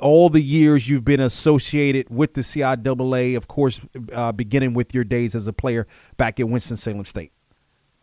all 0.00 0.28
the 0.28 0.42
years 0.42 0.88
you've 0.88 1.04
been 1.04 1.20
associated 1.20 2.08
with 2.10 2.34
the 2.34 2.42
CIAA? 2.42 3.36
Of 3.36 3.48
course, 3.48 3.80
uh, 4.12 4.32
beginning 4.32 4.74
with 4.74 4.94
your 4.94 5.04
days 5.04 5.34
as 5.34 5.46
a 5.46 5.52
player 5.52 5.86
back 6.16 6.40
at 6.40 6.48
Winston 6.48 6.76
Salem 6.76 7.04
State. 7.04 7.32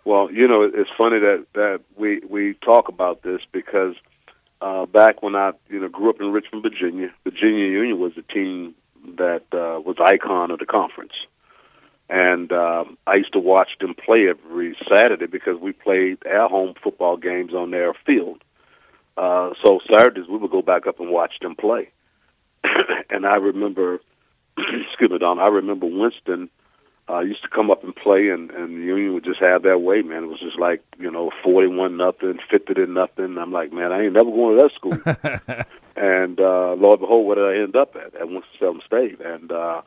Well, 0.05 0.31
you 0.31 0.47
know, 0.47 0.63
it's 0.63 0.89
funny 0.97 1.19
that 1.19 1.45
that 1.53 1.81
we 1.95 2.21
we 2.27 2.55
talk 2.65 2.89
about 2.89 3.21
this 3.21 3.41
because 3.51 3.95
uh, 4.61 4.85
back 4.85 5.21
when 5.21 5.35
I 5.35 5.51
you 5.69 5.79
know 5.79 5.89
grew 5.89 6.09
up 6.09 6.19
in 6.19 6.31
Richmond, 6.31 6.63
Virginia, 6.63 7.11
Virginia 7.23 7.65
Union 7.65 7.99
was 7.99 8.13
the 8.15 8.23
team 8.23 8.75
that 9.17 9.43
uh, 9.51 9.79
was 9.79 9.97
icon 9.99 10.51
of 10.51 10.59
the 10.59 10.65
conference 10.65 11.13
and 12.09 12.51
um, 12.51 12.97
I 13.05 13.15
used 13.15 13.33
to 13.33 13.39
watch 13.39 13.69
them 13.79 13.93
play 13.93 14.27
every 14.29 14.75
Saturday 14.89 15.27
because 15.27 15.59
we 15.61 15.71
played 15.71 16.17
our 16.25 16.49
home 16.49 16.73
football 16.83 17.17
games 17.17 17.53
on 17.53 17.69
their 17.71 17.93
field. 18.05 18.43
Uh, 19.19 19.51
so 19.65 19.79
Saturdays 19.91 20.29
we 20.29 20.37
would 20.37 20.49
go 20.51 20.61
back 20.61 20.87
up 20.87 21.01
and 21.01 21.09
watch 21.09 21.33
them 21.41 21.55
play. 21.55 21.89
and 23.09 23.25
I 23.25 23.35
remember, 23.35 23.99
excuse 24.57 25.11
me, 25.11 25.17
Don. 25.17 25.39
I 25.39 25.47
remember 25.47 25.87
Winston 25.87 26.49
uh, 27.09 27.19
used 27.19 27.41
to 27.43 27.49
come 27.49 27.69
up 27.69 27.83
and 27.83 27.93
play, 27.93 28.29
and 28.29 28.49
and 28.51 28.81
the 28.81 28.85
Union 28.85 29.13
would 29.15 29.25
just 29.25 29.41
have 29.41 29.63
that 29.63 29.79
way, 29.79 30.01
man. 30.03 30.23
It 30.23 30.27
was 30.27 30.39
just 30.39 30.57
like 30.57 30.81
you 30.97 31.11
know, 31.11 31.31
forty-one 31.43 31.97
nothing, 31.97 32.39
fifty 32.49 32.73
to 32.75 32.85
nothing. 32.85 33.37
I'm 33.37 33.51
like, 33.51 33.73
man, 33.73 33.91
I 33.91 34.03
ain't 34.05 34.13
never 34.13 34.31
going 34.31 34.57
to 34.57 34.63
that 34.63 34.73
school. 34.73 35.65
and 35.97 36.39
uh, 36.39 36.75
Lord 36.75 37.01
behold, 37.01 37.27
where 37.27 37.35
did 37.35 37.59
I 37.59 37.63
end 37.63 37.75
up 37.75 37.97
at? 37.97 38.15
At 38.15 38.29
Winston 38.29 38.57
Salem 38.59 38.81
State, 38.85 39.19
and. 39.21 39.51
uh 39.51 39.81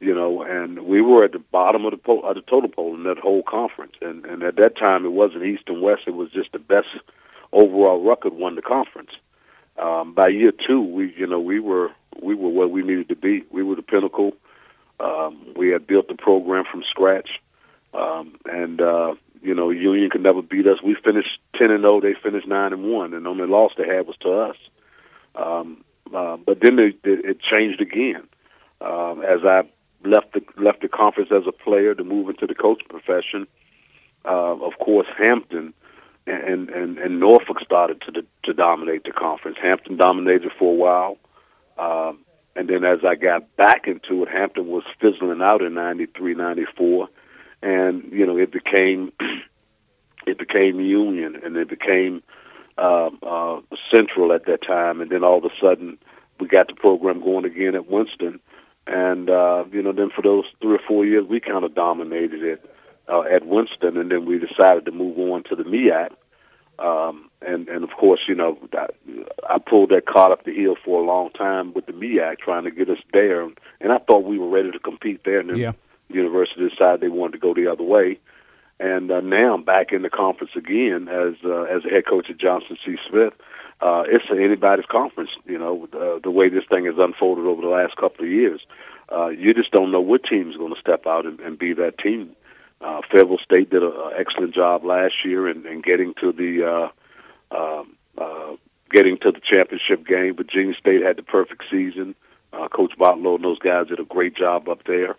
you 0.00 0.12
know, 0.14 0.42
and 0.42 0.86
we 0.86 1.00
were 1.00 1.24
at 1.24 1.32
the 1.32 1.38
bottom 1.38 1.86
of 1.86 1.92
the 1.92 1.96
po- 1.96 2.20
of 2.20 2.34
the 2.34 2.42
total 2.42 2.68
poll 2.68 2.94
in 2.94 3.04
that 3.04 3.16
whole 3.16 3.42
conference. 3.42 3.94
And 4.02 4.26
and 4.26 4.42
at 4.42 4.56
that 4.56 4.76
time, 4.76 5.06
it 5.06 5.12
wasn't 5.12 5.44
East 5.44 5.62
and 5.68 5.80
West; 5.80 6.02
it 6.06 6.14
was 6.14 6.30
just 6.30 6.52
the 6.52 6.58
best 6.58 6.88
overall 7.54 8.02
record 8.02 8.34
won 8.34 8.56
the 8.56 8.62
conference. 8.62 9.10
Um, 9.80 10.14
by 10.14 10.28
year 10.28 10.52
two, 10.52 10.80
we 10.80 11.14
you 11.16 11.26
know 11.26 11.40
we 11.40 11.60
were 11.60 11.90
we 12.22 12.34
were 12.34 12.50
where 12.50 12.68
we 12.68 12.82
needed 12.82 13.08
to 13.08 13.16
be. 13.16 13.44
We 13.50 13.62
were 13.62 13.76
the 13.76 13.82
pinnacle. 13.82 14.32
Um, 15.00 15.54
we 15.56 15.70
had 15.70 15.86
built 15.86 16.08
the 16.08 16.14
program 16.14 16.64
from 16.70 16.84
scratch, 16.88 17.28
um, 17.92 18.36
and 18.44 18.80
uh, 18.80 19.14
you 19.42 19.54
know 19.54 19.70
Union 19.70 20.10
could 20.10 20.22
never 20.22 20.42
beat 20.42 20.66
us. 20.66 20.78
We 20.84 20.96
finished 21.04 21.38
ten 21.58 21.70
and 21.70 21.82
zero. 21.82 22.00
they 22.00 22.14
finished 22.22 22.46
nine 22.46 22.72
and 22.72 22.84
one, 22.84 23.14
and 23.14 23.24
the 23.24 23.30
only 23.30 23.46
loss 23.46 23.72
they 23.76 23.86
had 23.86 24.06
was 24.06 24.16
to 24.20 24.30
us. 24.30 24.56
Um, 25.34 25.84
uh, 26.14 26.36
but 26.36 26.58
then 26.60 26.78
it 26.78 27.38
changed 27.40 27.80
again 27.80 28.22
um, 28.80 29.22
as 29.22 29.40
I 29.44 29.62
left 30.04 30.34
the 30.34 30.42
left 30.56 30.82
the 30.82 30.88
conference 30.88 31.30
as 31.32 31.44
a 31.48 31.52
player 31.52 31.94
to 31.94 32.04
move 32.04 32.28
into 32.28 32.46
the 32.46 32.54
coaching 32.54 32.88
profession. 32.88 33.46
Uh, 34.24 34.56
of 34.62 34.72
course, 34.78 35.06
Hampton 35.18 35.74
and, 36.26 36.70
and 36.70 36.98
and 36.98 37.20
Norfolk 37.20 37.60
started 37.64 38.02
to 38.02 38.24
to 38.44 38.52
dominate 38.52 39.04
the 39.04 39.12
conference. 39.12 39.58
Hampton 39.62 39.96
dominated 39.96 40.50
for 40.58 40.72
a 40.72 40.76
while, 40.76 41.18
um, 41.78 42.18
and 42.56 42.68
then 42.68 42.84
as 42.84 43.00
I 43.04 43.14
got 43.14 43.56
back 43.56 43.86
into 43.86 44.22
it, 44.22 44.28
Hampton 44.28 44.68
was 44.68 44.84
fizzling 45.00 45.42
out 45.42 45.62
in 45.62 45.74
'93, 45.74 46.34
'94, 46.34 47.08
and 47.62 48.04
you 48.12 48.26
know 48.26 48.38
it 48.38 48.52
became 48.52 49.12
it 50.26 50.38
became 50.38 50.80
Union, 50.80 51.40
and 51.44 51.56
it 51.56 51.68
became 51.68 52.22
uh, 52.78 53.10
uh, 53.22 53.60
Central 53.92 54.32
at 54.32 54.46
that 54.46 54.62
time, 54.66 55.00
and 55.00 55.10
then 55.10 55.24
all 55.24 55.38
of 55.38 55.44
a 55.44 55.54
sudden 55.60 55.98
we 56.40 56.48
got 56.48 56.68
the 56.68 56.74
program 56.74 57.20
going 57.20 57.44
again 57.44 57.74
at 57.74 57.88
Winston 57.90 58.40
and 58.86 59.30
uh, 59.30 59.64
you 59.72 59.82
know, 59.82 59.92
then 59.92 60.10
for 60.14 60.22
those 60.22 60.44
three 60.60 60.74
or 60.74 60.80
four 60.86 61.06
years, 61.06 61.26
we 61.28 61.40
kind 61.40 61.64
of 61.64 61.74
dominated 61.74 62.42
it 62.42 62.73
uh, 63.08 63.22
at 63.22 63.46
Winston, 63.46 63.96
and 63.96 64.10
then 64.10 64.26
we 64.26 64.38
decided 64.38 64.84
to 64.86 64.92
move 64.92 65.18
on 65.18 65.44
to 65.44 65.56
the 65.56 65.64
MEAC. 65.64 66.10
Um, 66.76 67.30
and 67.40 67.68
and 67.68 67.84
of 67.84 67.90
course, 67.90 68.20
you 68.26 68.34
know, 68.34 68.58
that, 68.72 68.94
I 69.48 69.58
pulled 69.58 69.90
that 69.90 70.06
cart 70.06 70.32
up 70.32 70.44
the 70.44 70.54
hill 70.54 70.74
for 70.84 71.00
a 71.00 71.06
long 71.06 71.30
time 71.30 71.72
with 71.72 71.86
the 71.86 71.92
MEAC, 71.92 72.38
trying 72.38 72.64
to 72.64 72.70
get 72.70 72.90
us 72.90 72.98
there, 73.12 73.42
and 73.42 73.92
I 73.92 73.98
thought 73.98 74.24
we 74.24 74.38
were 74.38 74.48
ready 74.48 74.72
to 74.72 74.78
compete 74.78 75.22
there. 75.24 75.40
And 75.40 75.50
then 75.50 75.56
yeah. 75.56 75.72
the 76.08 76.14
university 76.14 76.68
decided 76.68 77.00
they 77.00 77.08
wanted 77.08 77.32
to 77.32 77.38
go 77.38 77.54
the 77.54 77.70
other 77.70 77.84
way. 77.84 78.18
And 78.80 79.08
uh, 79.10 79.20
now 79.20 79.54
I'm 79.54 79.62
back 79.62 79.92
in 79.92 80.02
the 80.02 80.10
conference 80.10 80.52
again 80.56 81.08
as 81.08 81.34
uh, 81.44 81.62
as 81.62 81.84
a 81.84 81.90
head 81.90 82.06
coach 82.08 82.26
at 82.28 82.38
Johnson 82.38 82.76
C. 82.84 82.96
Smith 83.08 83.34
uh, 83.80 84.04
it's 84.06 84.24
anybody's 84.30 84.86
conference. 84.86 85.30
You 85.44 85.58
know, 85.58 85.88
uh, 85.92 86.18
the 86.22 86.30
way 86.30 86.48
this 86.48 86.64
thing 86.68 86.86
has 86.86 86.94
unfolded 86.98 87.44
over 87.44 87.62
the 87.62 87.68
last 87.68 87.96
couple 87.96 88.24
of 88.24 88.30
years, 88.30 88.60
uh, 89.12 89.28
you 89.28 89.52
just 89.54 89.72
don't 89.72 89.92
know 89.92 90.00
what 90.00 90.24
team 90.24 90.50
is 90.50 90.56
going 90.56 90.74
to 90.74 90.80
step 90.80 91.06
out 91.06 91.26
and, 91.26 91.40
and 91.40 91.58
be 91.58 91.74
that 91.74 91.98
team. 91.98 92.34
Uh, 92.80 93.00
Fayetteville 93.10 93.38
State 93.44 93.70
did 93.70 93.82
an 93.82 93.92
excellent 94.18 94.54
job 94.54 94.84
last 94.84 95.14
year 95.24 95.48
in, 95.48 95.66
in 95.66 95.80
getting 95.80 96.14
to 96.20 96.32
the 96.32 96.90
uh, 97.52 97.56
um, 97.56 97.96
uh, 98.18 98.56
getting 98.90 99.18
to 99.18 99.32
the 99.32 99.40
championship 99.40 100.06
game. 100.06 100.36
Virginia 100.36 100.74
State 100.78 101.02
had 101.02 101.16
the 101.16 101.22
perfect 101.22 101.64
season. 101.70 102.14
Uh, 102.52 102.68
Coach 102.68 102.92
Barlow 102.98 103.36
and 103.36 103.44
those 103.44 103.58
guys 103.58 103.88
did 103.88 104.00
a 104.00 104.04
great 104.04 104.36
job 104.36 104.68
up 104.68 104.84
there. 104.86 105.16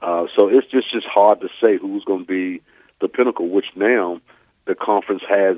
Uh, 0.00 0.26
so 0.38 0.48
it's 0.48 0.70
just 0.70 0.92
just 0.92 1.06
hard 1.06 1.40
to 1.40 1.48
say 1.62 1.76
who's 1.76 2.04
going 2.04 2.24
to 2.24 2.26
be 2.26 2.62
the 3.00 3.08
pinnacle. 3.08 3.48
Which 3.48 3.66
now 3.74 4.20
the 4.66 4.74
conference 4.74 5.22
has 5.28 5.56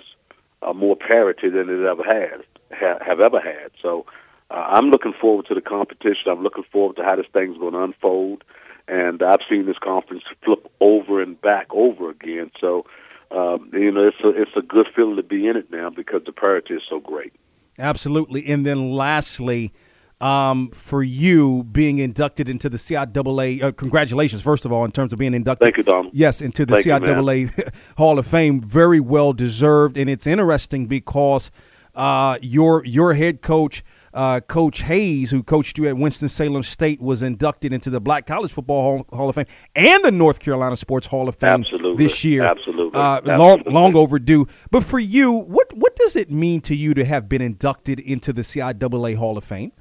uh, 0.63 0.73
more 0.73 0.97
parity 0.97 1.49
than 1.51 1.69
it 1.69 1.87
ever 1.87 2.05
has 2.05 2.41
ha- 2.73 3.05
have 3.05 3.21
ever 3.21 3.41
had. 3.41 3.71
So 3.83 4.07
uh, 4.51 4.67
I'm 4.69 4.91
looking 4.91 5.15
forward 5.21 5.47
to 5.47 5.55
the 5.55 5.61
competition. 5.61 6.31
I'm 6.31 6.43
looking 6.43 6.65
forward 6.73 6.97
to 6.97 7.05
how 7.05 7.17
this 7.17 7.27
thing's 7.33 7.59
going 7.59 7.75
to 7.75 7.83
unfold. 7.83 8.45
And 8.91 9.23
I've 9.23 9.41
seen 9.49 9.67
this 9.67 9.79
conference 9.79 10.25
flip 10.45 10.71
over 10.81 11.23
and 11.23 11.41
back 11.41 11.69
over 11.71 12.11
again. 12.11 12.51
So 12.61 12.85
um, 13.31 13.71
you 13.73 13.93
know, 13.93 14.09
it's 14.09 14.21
a 14.25 14.29
it's 14.31 14.57
a 14.57 14.63
good 14.63 14.89
feeling 14.95 15.17
to 15.17 15.23
be 15.23 15.47
in 15.47 15.57
it 15.57 15.71
now 15.71 15.91
because 15.91 16.23
the 16.27 16.33
parity 16.33 16.75
is 16.75 16.83
so 16.89 16.99
great. 16.99 17.33
Absolutely. 17.79 18.47
And 18.49 18.67
then 18.67 18.91
lastly, 18.91 19.73
um, 20.21 20.69
for 20.71 21.03
you 21.03 21.65
being 21.65 21.99
inducted 21.99 22.49
into 22.49 22.69
the 22.69 22.77
CIAA. 22.77 23.63
Uh, 23.63 23.73
congratulations, 23.73 24.43
first 24.43 24.67
of 24.67 24.73
all, 24.73 24.85
in 24.85 24.91
terms 24.91 25.13
of 25.13 25.19
being 25.19 25.33
inducted. 25.33 25.65
Thank 25.65 25.77
you, 25.79 25.83
Dom. 25.83 26.11
Yes, 26.13 26.43
into 26.43 26.67
the 26.67 26.75
Thank 26.75 26.87
CIAA 26.87 27.57
you, 27.57 27.65
Hall 27.97 28.19
of 28.19 28.27
Fame. 28.27 28.61
Very 28.61 29.01
well 29.01 29.33
deserved, 29.33 29.97
and 29.97 30.11
it's 30.11 30.27
interesting 30.27 30.87
because 30.87 31.51
uh, 31.95 32.39
your 32.43 32.85
your 32.85 33.15
head 33.15 33.43
coach. 33.43 33.85
Uh, 34.13 34.41
coach 34.41 34.83
Hayes, 34.83 35.31
who 35.31 35.43
coached 35.43 35.79
you 35.79 35.87
at 35.87 35.97
Winston-Salem 35.97 36.65
State, 36.65 37.01
was 37.01 37.23
inducted 37.23 37.73
into 37.73 37.91
the 37.91 38.01
Black 38.01 38.27
College 38.27 38.53
Football 38.53 38.83
Hall, 38.83 39.17
Hall 39.17 39.29
of 39.29 39.37
Fame 39.37 39.47
and 39.77 40.05
the 40.05 40.11
North 40.11 40.41
Carolina 40.41 40.77
Sports 40.77 41.07
Hall 41.07 41.29
of 41.29 41.37
Fame 41.37 41.61
Absolutely. 41.61 42.05
this 42.05 42.25
year. 42.25 42.45
Absolutely. 42.45 42.99
Uh, 42.99 43.19
Absolutely. 43.19 43.39
Long, 43.39 43.63
long 43.67 43.97
overdue. 43.97 44.47
But 44.71 44.83
for 44.83 44.99
you, 44.99 45.33
what 45.33 45.73
what 45.75 45.95
does 45.95 46.17
it 46.17 46.31
mean 46.31 46.61
to 46.63 46.75
you 46.75 46.93
to 46.95 47.05
have 47.05 47.29
been 47.29 47.43
inducted 47.43 48.01
into 48.01 48.33
the 48.33 48.43
CIAA 48.43 49.17
Hall 49.17 49.39
of 49.39 49.45
Fame? 49.45 49.73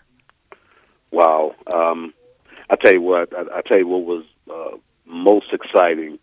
Wow. 1.11 1.55
Um, 1.73 2.13
I 2.69 2.75
tell 2.75 2.93
you 2.93 3.01
what. 3.01 3.33
I, 3.35 3.57
I 3.57 3.61
tell 3.61 3.79
you 3.79 3.87
what 3.87 4.03
was 4.03 4.25
uh, 4.51 4.77
most 5.05 5.47
exciting. 5.53 6.19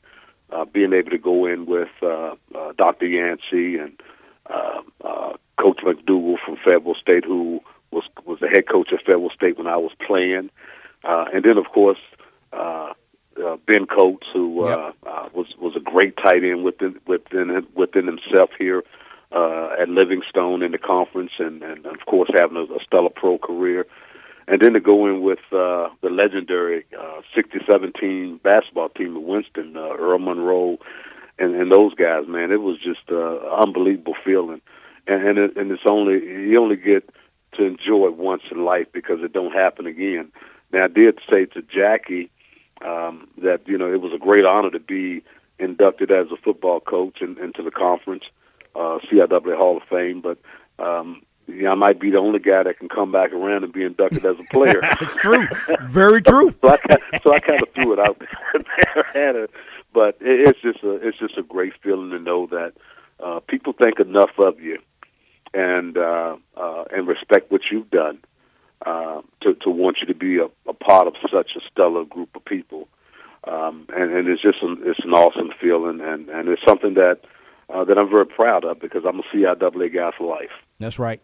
Uh, 0.50 0.64
being 0.64 0.92
able 0.92 1.10
to 1.10 1.18
go 1.18 1.44
in 1.46 1.66
with 1.66 1.88
uh, 2.04 2.36
uh, 2.54 2.72
Dr. 2.78 3.06
Yancey 3.08 3.78
and 3.78 4.00
uh, 4.48 4.80
uh, 5.04 5.32
Coach 5.60 5.80
McDougal 5.84 6.36
from 6.44 6.56
Fayetteville 6.64 6.94
State, 6.94 7.24
who 7.24 7.60
was 7.90 8.04
was 8.24 8.38
the 8.40 8.48
head 8.48 8.68
coach 8.68 8.90
at 8.92 9.04
Fayetteville 9.04 9.30
State 9.34 9.58
when 9.58 9.66
I 9.66 9.76
was 9.76 9.92
playing, 10.06 10.50
uh, 11.04 11.26
and 11.32 11.44
then 11.44 11.58
of 11.58 11.66
course 11.72 11.98
uh, 12.52 12.92
uh, 13.44 13.56
Ben 13.66 13.86
Coates, 13.86 14.26
who 14.32 14.64
uh, 14.64 14.92
uh, 15.06 15.28
was 15.34 15.46
was 15.58 15.74
a 15.76 15.80
great 15.80 16.16
tight 16.16 16.44
end 16.44 16.64
within 16.64 16.98
within 17.06 17.66
within 17.74 18.06
himself 18.06 18.50
here 18.58 18.82
uh, 19.32 19.70
at 19.80 19.88
Livingstone 19.88 20.62
in 20.62 20.72
the 20.72 20.78
conference, 20.78 21.32
and, 21.38 21.62
and 21.62 21.86
of 21.86 22.06
course 22.06 22.30
having 22.36 22.56
a, 22.56 22.62
a 22.62 22.78
stellar 22.86 23.10
pro 23.10 23.38
career. 23.38 23.86
And 24.48 24.60
then 24.62 24.74
to 24.74 24.80
go 24.80 25.06
in 25.06 25.22
with 25.22 25.40
uh, 25.50 25.88
the 26.02 26.08
legendary 26.08 26.84
uh, 26.96 27.20
67 27.34 27.92
team 28.00 28.40
basketball 28.44 28.90
team 28.90 29.16
of 29.16 29.22
Winston, 29.24 29.76
uh, 29.76 29.96
Earl 29.98 30.20
Monroe, 30.20 30.78
and, 31.36 31.56
and 31.56 31.72
those 31.72 31.94
guys, 31.94 32.28
man, 32.28 32.52
it 32.52 32.62
was 32.62 32.78
just 32.78 33.10
uh, 33.10 33.40
an 33.40 33.66
unbelievable 33.66 34.14
feeling. 34.24 34.60
And 35.08 35.26
and, 35.26 35.38
it, 35.38 35.56
and 35.56 35.70
it's 35.72 35.82
only 35.88 36.14
you 36.24 36.60
only 36.60 36.76
get 36.76 37.10
to 37.54 37.64
enjoy 37.64 38.10
once 38.10 38.42
in 38.50 38.64
life 38.64 38.86
because 38.92 39.18
it 39.22 39.32
don't 39.32 39.52
happen 39.52 39.86
again. 39.86 40.30
Now 40.72 40.84
I 40.84 40.88
did 40.88 41.18
say 41.30 41.46
to 41.46 41.62
Jackie 41.62 42.30
um, 42.84 43.28
that 43.38 43.66
you 43.66 43.78
know 43.78 43.92
it 43.92 44.00
was 44.00 44.12
a 44.12 44.18
great 44.18 44.44
honor 44.44 44.70
to 44.70 44.80
be 44.80 45.22
inducted 45.58 46.10
as 46.10 46.26
a 46.32 46.36
football 46.36 46.80
coach 46.80 47.22
in, 47.22 47.38
into 47.38 47.62
the 47.62 47.70
conference, 47.70 48.24
uh, 48.74 48.98
CIAA 49.10 49.56
Hall 49.56 49.78
of 49.78 49.82
Fame, 49.88 50.20
but 50.20 50.38
um, 50.78 51.22
yeah, 51.48 51.70
I 51.70 51.74
might 51.74 52.00
be 52.00 52.10
the 52.10 52.18
only 52.18 52.40
guy 52.40 52.64
that 52.64 52.78
can 52.78 52.88
come 52.88 53.12
back 53.12 53.32
around 53.32 53.64
and 53.64 53.72
be 53.72 53.84
inducted 53.84 54.24
as 54.24 54.36
a 54.38 54.52
player. 54.52 54.80
That's 54.82 55.14
true. 55.16 55.46
Very 55.82 56.20
true. 56.20 56.54
so 56.62 56.68
I 56.68 57.18
so 57.22 57.32
I 57.32 57.38
kind 57.38 57.62
of 57.62 57.68
threw 57.70 57.92
it 57.92 57.98
out 58.00 58.20
there. 59.14 59.48
but 59.94 60.18
it's 60.20 60.60
just 60.60 60.82
a 60.82 60.94
it's 61.06 61.18
just 61.18 61.38
a 61.38 61.42
great 61.42 61.72
feeling 61.82 62.10
to 62.10 62.18
know 62.18 62.46
that 62.48 62.72
uh, 63.24 63.40
people 63.40 63.72
think 63.72 64.00
enough 64.00 64.30
of 64.38 64.60
you 64.60 64.78
and 65.54 65.96
uh, 65.96 66.36
uh, 66.56 66.84
and 66.90 67.06
respect 67.06 67.50
what 67.50 67.62
you've 67.70 67.90
done 67.90 68.18
uh, 68.84 69.22
to 69.42 69.54
to 69.54 69.70
want 69.70 69.98
you 70.00 70.06
to 70.06 70.14
be 70.14 70.38
a, 70.38 70.46
a 70.68 70.74
part 70.74 71.06
of 71.06 71.14
such 71.32 71.52
a 71.56 71.60
stellar 71.70 72.04
group 72.04 72.34
of 72.34 72.44
people. 72.44 72.88
Um, 73.44 73.86
and, 73.94 74.12
and 74.12 74.28
it's 74.28 74.42
just 74.42 74.58
an, 74.62 74.78
it's 74.82 74.98
an 75.04 75.12
awesome 75.12 75.50
feeling, 75.60 76.00
and, 76.00 76.28
and 76.28 76.48
it's 76.48 76.62
something 76.66 76.94
that 76.94 77.20
uh, 77.72 77.84
that 77.84 77.96
I'm 77.98 78.10
very 78.10 78.26
proud 78.26 78.64
of 78.64 78.80
because 78.80 79.04
I'm 79.06 79.20
a 79.20 79.22
CIAA 79.34 79.94
guy 79.94 80.10
for 80.16 80.28
life. 80.28 80.50
That's 80.78 80.98
right. 80.98 81.20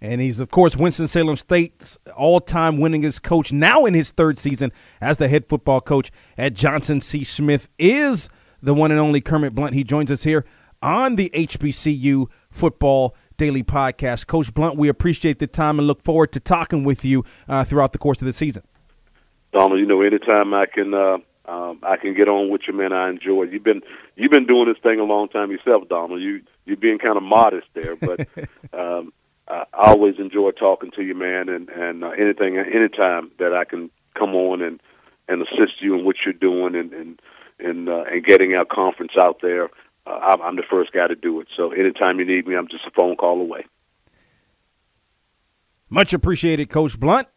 And 0.00 0.20
he's, 0.20 0.40
of 0.40 0.50
course, 0.50 0.76
Winston-Salem 0.76 1.36
State's 1.36 1.96
all-time 2.16 2.78
winningest 2.78 3.22
coach, 3.22 3.52
now 3.52 3.84
in 3.84 3.94
his 3.94 4.10
third 4.10 4.36
season 4.36 4.72
as 5.00 5.18
the 5.18 5.28
head 5.28 5.48
football 5.48 5.80
coach 5.80 6.10
at 6.36 6.54
Johnson 6.54 7.00
C. 7.00 7.22
Smith, 7.22 7.68
is 7.78 8.28
the 8.60 8.74
one 8.74 8.90
and 8.90 8.98
only 8.98 9.20
Kermit 9.20 9.54
Blunt. 9.54 9.74
He 9.74 9.84
joins 9.84 10.10
us 10.10 10.24
here 10.24 10.44
on 10.82 11.14
the 11.14 11.30
HBCU 11.32 12.26
Football 12.50 13.14
Daily 13.36 13.62
Podcast. 13.62 14.26
Coach 14.26 14.52
Blunt, 14.54 14.76
we 14.76 14.88
appreciate 14.88 15.38
the 15.38 15.46
time 15.46 15.78
and 15.78 15.86
look 15.86 16.02
forward 16.02 16.32
to 16.32 16.40
talking 16.40 16.84
with 16.84 17.04
you 17.04 17.24
uh, 17.48 17.64
throughout 17.64 17.92
the 17.92 17.98
course 17.98 18.20
of 18.22 18.26
the 18.26 18.32
season. 18.32 18.62
Donald, 19.52 19.80
you 19.80 19.86
know, 19.86 20.00
anytime 20.00 20.54
I 20.54 20.66
can 20.66 20.94
uh, 20.94 21.18
um, 21.46 21.80
I 21.82 21.96
can 21.96 22.14
get 22.14 22.28
on 22.28 22.50
with 22.50 22.62
you, 22.68 22.74
man. 22.74 22.92
I 22.92 23.10
enjoy. 23.10 23.44
You've 23.44 23.64
been 23.64 23.82
you've 24.16 24.30
been 24.30 24.46
doing 24.46 24.68
this 24.68 24.80
thing 24.82 25.00
a 25.00 25.04
long 25.04 25.28
time 25.28 25.50
yourself, 25.50 25.88
Donald. 25.88 26.20
You 26.20 26.40
you're 26.64 26.76
being 26.76 26.98
kind 26.98 27.16
of 27.16 27.22
modest 27.22 27.66
there, 27.74 27.96
but 27.96 28.20
um, 28.72 29.12
I 29.48 29.64
always 29.74 30.14
enjoy 30.18 30.52
talking 30.52 30.90
to 30.92 31.02
you, 31.02 31.14
man. 31.14 31.48
And 31.48 31.68
and 31.68 32.04
uh, 32.04 32.10
anything, 32.10 32.58
anytime 32.58 33.32
that 33.38 33.52
I 33.52 33.64
can 33.64 33.90
come 34.16 34.34
on 34.34 34.62
and 34.62 34.80
and 35.28 35.42
assist 35.42 35.80
you 35.80 35.98
in 35.98 36.04
what 36.04 36.16
you're 36.24 36.32
doing 36.32 36.74
and 36.76 36.92
and 36.92 37.20
and, 37.58 37.88
uh, 37.88 38.04
and 38.10 38.24
getting 38.24 38.54
our 38.54 38.64
conference 38.64 39.12
out 39.20 39.38
there, 39.40 39.68
uh, 40.06 40.10
I'm, 40.10 40.42
I'm 40.42 40.56
the 40.56 40.62
first 40.68 40.92
guy 40.92 41.06
to 41.06 41.14
do 41.14 41.40
it. 41.40 41.48
So 41.56 41.72
anytime 41.72 42.18
you 42.18 42.24
need 42.24 42.46
me, 42.46 42.56
I'm 42.56 42.68
just 42.68 42.84
a 42.86 42.90
phone 42.90 43.16
call 43.16 43.40
away. 43.40 43.64
Much 45.88 46.12
appreciated, 46.12 46.70
Coach 46.70 46.98
Blunt. 46.98 47.28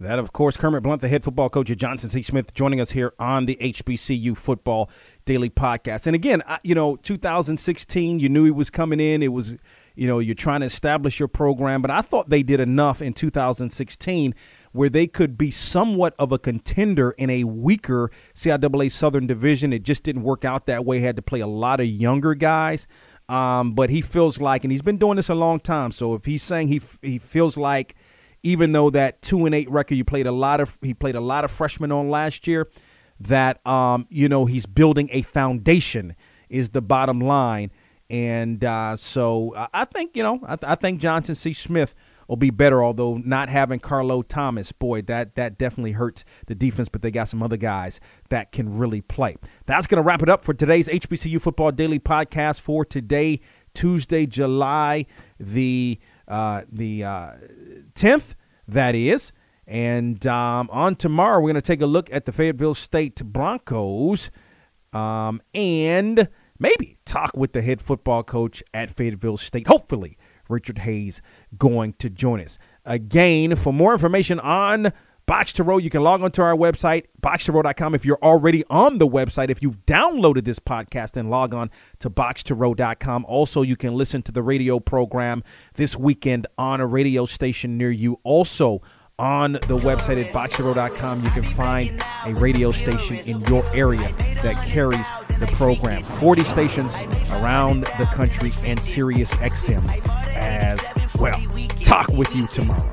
That, 0.00 0.20
of 0.20 0.32
course, 0.32 0.56
Kermit 0.56 0.84
Blunt, 0.84 1.00
the 1.00 1.08
head 1.08 1.24
football 1.24 1.50
coach 1.50 1.72
at 1.72 1.78
Johnson 1.78 2.08
C. 2.08 2.22
Smith, 2.22 2.54
joining 2.54 2.80
us 2.80 2.92
here 2.92 3.14
on 3.18 3.46
the 3.46 3.58
HBCU 3.60 4.36
Football 4.36 4.88
Daily 5.24 5.50
Podcast. 5.50 6.06
And 6.06 6.14
again, 6.14 6.40
you 6.62 6.76
know, 6.76 6.94
2016, 6.94 8.20
you 8.20 8.28
knew 8.28 8.44
he 8.44 8.52
was 8.52 8.70
coming 8.70 9.00
in. 9.00 9.24
It 9.24 9.32
was, 9.32 9.56
you 9.98 10.06
know, 10.06 10.18
you're 10.18 10.34
trying 10.34 10.60
to 10.60 10.66
establish 10.66 11.18
your 11.18 11.28
program. 11.28 11.82
But 11.82 11.90
I 11.90 12.00
thought 12.00 12.30
they 12.30 12.42
did 12.42 12.60
enough 12.60 13.02
in 13.02 13.12
2016 13.12 14.34
where 14.72 14.88
they 14.88 15.06
could 15.06 15.36
be 15.36 15.50
somewhat 15.50 16.14
of 16.18 16.32
a 16.32 16.38
contender 16.38 17.12
in 17.12 17.30
a 17.30 17.44
weaker 17.44 18.10
CIAA 18.34 18.90
Southern 18.90 19.26
Division. 19.26 19.72
It 19.72 19.82
just 19.82 20.02
didn't 20.02 20.22
work 20.22 20.44
out 20.44 20.66
that 20.66 20.84
way. 20.84 21.00
Had 21.00 21.16
to 21.16 21.22
play 21.22 21.40
a 21.40 21.46
lot 21.46 21.80
of 21.80 21.86
younger 21.86 22.34
guys. 22.34 22.86
Um, 23.28 23.74
but 23.74 23.90
he 23.90 24.00
feels 24.00 24.40
like, 24.40 24.64
and 24.64 24.72
he's 24.72 24.82
been 24.82 24.98
doing 24.98 25.16
this 25.16 25.28
a 25.28 25.34
long 25.34 25.60
time. 25.60 25.90
So 25.90 26.14
if 26.14 26.24
he's 26.24 26.42
saying 26.42 26.68
he 26.68 26.80
he 27.02 27.18
feels 27.18 27.56
like– 27.56 27.94
even 28.42 28.72
though 28.72 28.90
that 28.90 29.20
two 29.22 29.46
and 29.46 29.54
eight 29.54 29.70
record 29.70 29.94
you 29.94 30.04
played 30.04 30.26
a 30.26 30.32
lot 30.32 30.60
of 30.60 30.78
he 30.82 30.94
played 30.94 31.14
a 31.14 31.20
lot 31.20 31.44
of 31.44 31.50
freshmen 31.50 31.90
on 31.90 32.08
last 32.08 32.46
year 32.46 32.68
that 33.20 33.64
um, 33.66 34.06
you 34.10 34.28
know 34.28 34.44
he's 34.44 34.66
building 34.66 35.08
a 35.12 35.22
foundation 35.22 36.14
is 36.48 36.70
the 36.70 36.82
bottom 36.82 37.20
line 37.20 37.70
and 38.10 38.64
uh, 38.64 38.96
so 38.96 39.52
I 39.72 39.84
think 39.84 40.16
you 40.16 40.22
know 40.22 40.40
I, 40.46 40.56
I, 40.62 40.74
think 40.74 41.00
Johnson 41.00 41.34
C. 41.34 41.52
Smith 41.52 41.94
will 42.26 42.36
be 42.36 42.50
better. 42.50 42.82
Although 42.82 43.18
not 43.18 43.48
having 43.48 43.80
Carlo 43.80 44.22
Thomas, 44.22 44.72
boy, 44.72 45.02
that 45.02 45.34
that 45.34 45.58
definitely 45.58 45.92
hurts 45.92 46.24
the 46.46 46.54
defense. 46.54 46.88
But 46.88 47.02
they 47.02 47.10
got 47.10 47.28
some 47.28 47.42
other 47.42 47.56
guys 47.56 48.00
that 48.30 48.52
can 48.52 48.78
really 48.78 49.00
play. 49.00 49.36
That's 49.66 49.86
going 49.86 50.02
to 50.02 50.06
wrap 50.06 50.22
it 50.22 50.28
up 50.28 50.44
for 50.44 50.54
today's 50.54 50.88
HBCU 50.88 51.40
Football 51.40 51.72
Daily 51.72 51.98
Podcast 51.98 52.60
for 52.60 52.84
today, 52.84 53.40
Tuesday, 53.74 54.26
July 54.26 55.06
the 55.38 55.98
uh, 56.26 56.62
the 56.70 57.04
uh, 57.04 57.32
10th, 57.94 58.34
that 58.66 58.94
is. 58.94 59.32
And 59.66 60.26
um, 60.26 60.68
on 60.72 60.96
tomorrow, 60.96 61.38
we're 61.40 61.50
going 61.50 61.54
to 61.56 61.60
take 61.60 61.82
a 61.82 61.86
look 61.86 62.10
at 62.12 62.24
the 62.24 62.32
Fayetteville 62.32 62.74
State 62.74 63.22
Broncos 63.22 64.30
um, 64.92 65.42
and 65.52 66.28
maybe 66.58 66.98
talk 67.04 67.36
with 67.36 67.52
the 67.52 67.62
head 67.62 67.80
football 67.80 68.22
coach 68.22 68.62
at 68.72 68.90
Fayetteville 68.90 69.36
State. 69.36 69.68
Hopefully, 69.68 70.18
Richard 70.48 70.78
Hayes 70.78 71.20
going 71.56 71.94
to 71.94 72.10
join 72.10 72.40
us. 72.40 72.58
Again, 72.84 73.56
for 73.56 73.72
more 73.72 73.92
information 73.92 74.40
on 74.40 74.92
Box 75.26 75.52
to 75.52 75.62
Row, 75.62 75.76
you 75.76 75.90
can 75.90 76.02
log 76.02 76.22
onto 76.22 76.40
our 76.40 76.56
website, 76.56 77.04
boxtorow.com. 77.20 77.94
If 77.94 78.06
you're 78.06 78.18
already 78.22 78.64
on 78.70 78.96
the 78.96 79.06
website, 79.06 79.50
if 79.50 79.62
you've 79.62 79.84
downloaded 79.84 80.44
this 80.44 80.58
podcast, 80.58 81.12
then 81.12 81.28
log 81.28 81.52
on 81.52 81.70
to 81.98 82.08
boxtorow.com. 82.08 83.26
Also, 83.26 83.60
you 83.60 83.76
can 83.76 83.94
listen 83.94 84.22
to 84.22 84.32
the 84.32 84.42
radio 84.42 84.80
program 84.80 85.42
this 85.74 85.98
weekend 85.98 86.46
on 86.56 86.80
a 86.80 86.86
radio 86.86 87.26
station 87.26 87.76
near 87.76 87.90
you. 87.90 88.18
Also, 88.24 88.80
on 89.18 89.52
the 89.52 89.76
website 89.82 90.24
at 90.24 90.32
boxtorow.com, 90.32 91.22
you 91.22 91.30
can 91.30 91.42
find 91.42 92.02
a 92.24 92.34
radio 92.34 92.70
station 92.70 93.16
in 93.28 93.40
your 93.46 93.64
area 93.74 94.12
that 94.42 94.56
carries 94.66 95.08
the 95.40 95.50
program. 95.54 96.02
40 96.02 96.44
stations 96.44 96.94
around 97.32 97.82
the 97.98 98.08
country 98.12 98.52
and 98.64 98.82
Sirius 98.82 99.32
XM 99.34 99.84
as 100.36 100.88
well. 101.18 101.40
Talk 101.82 102.08
with 102.08 102.34
you 102.34 102.46
tomorrow. 102.48 102.92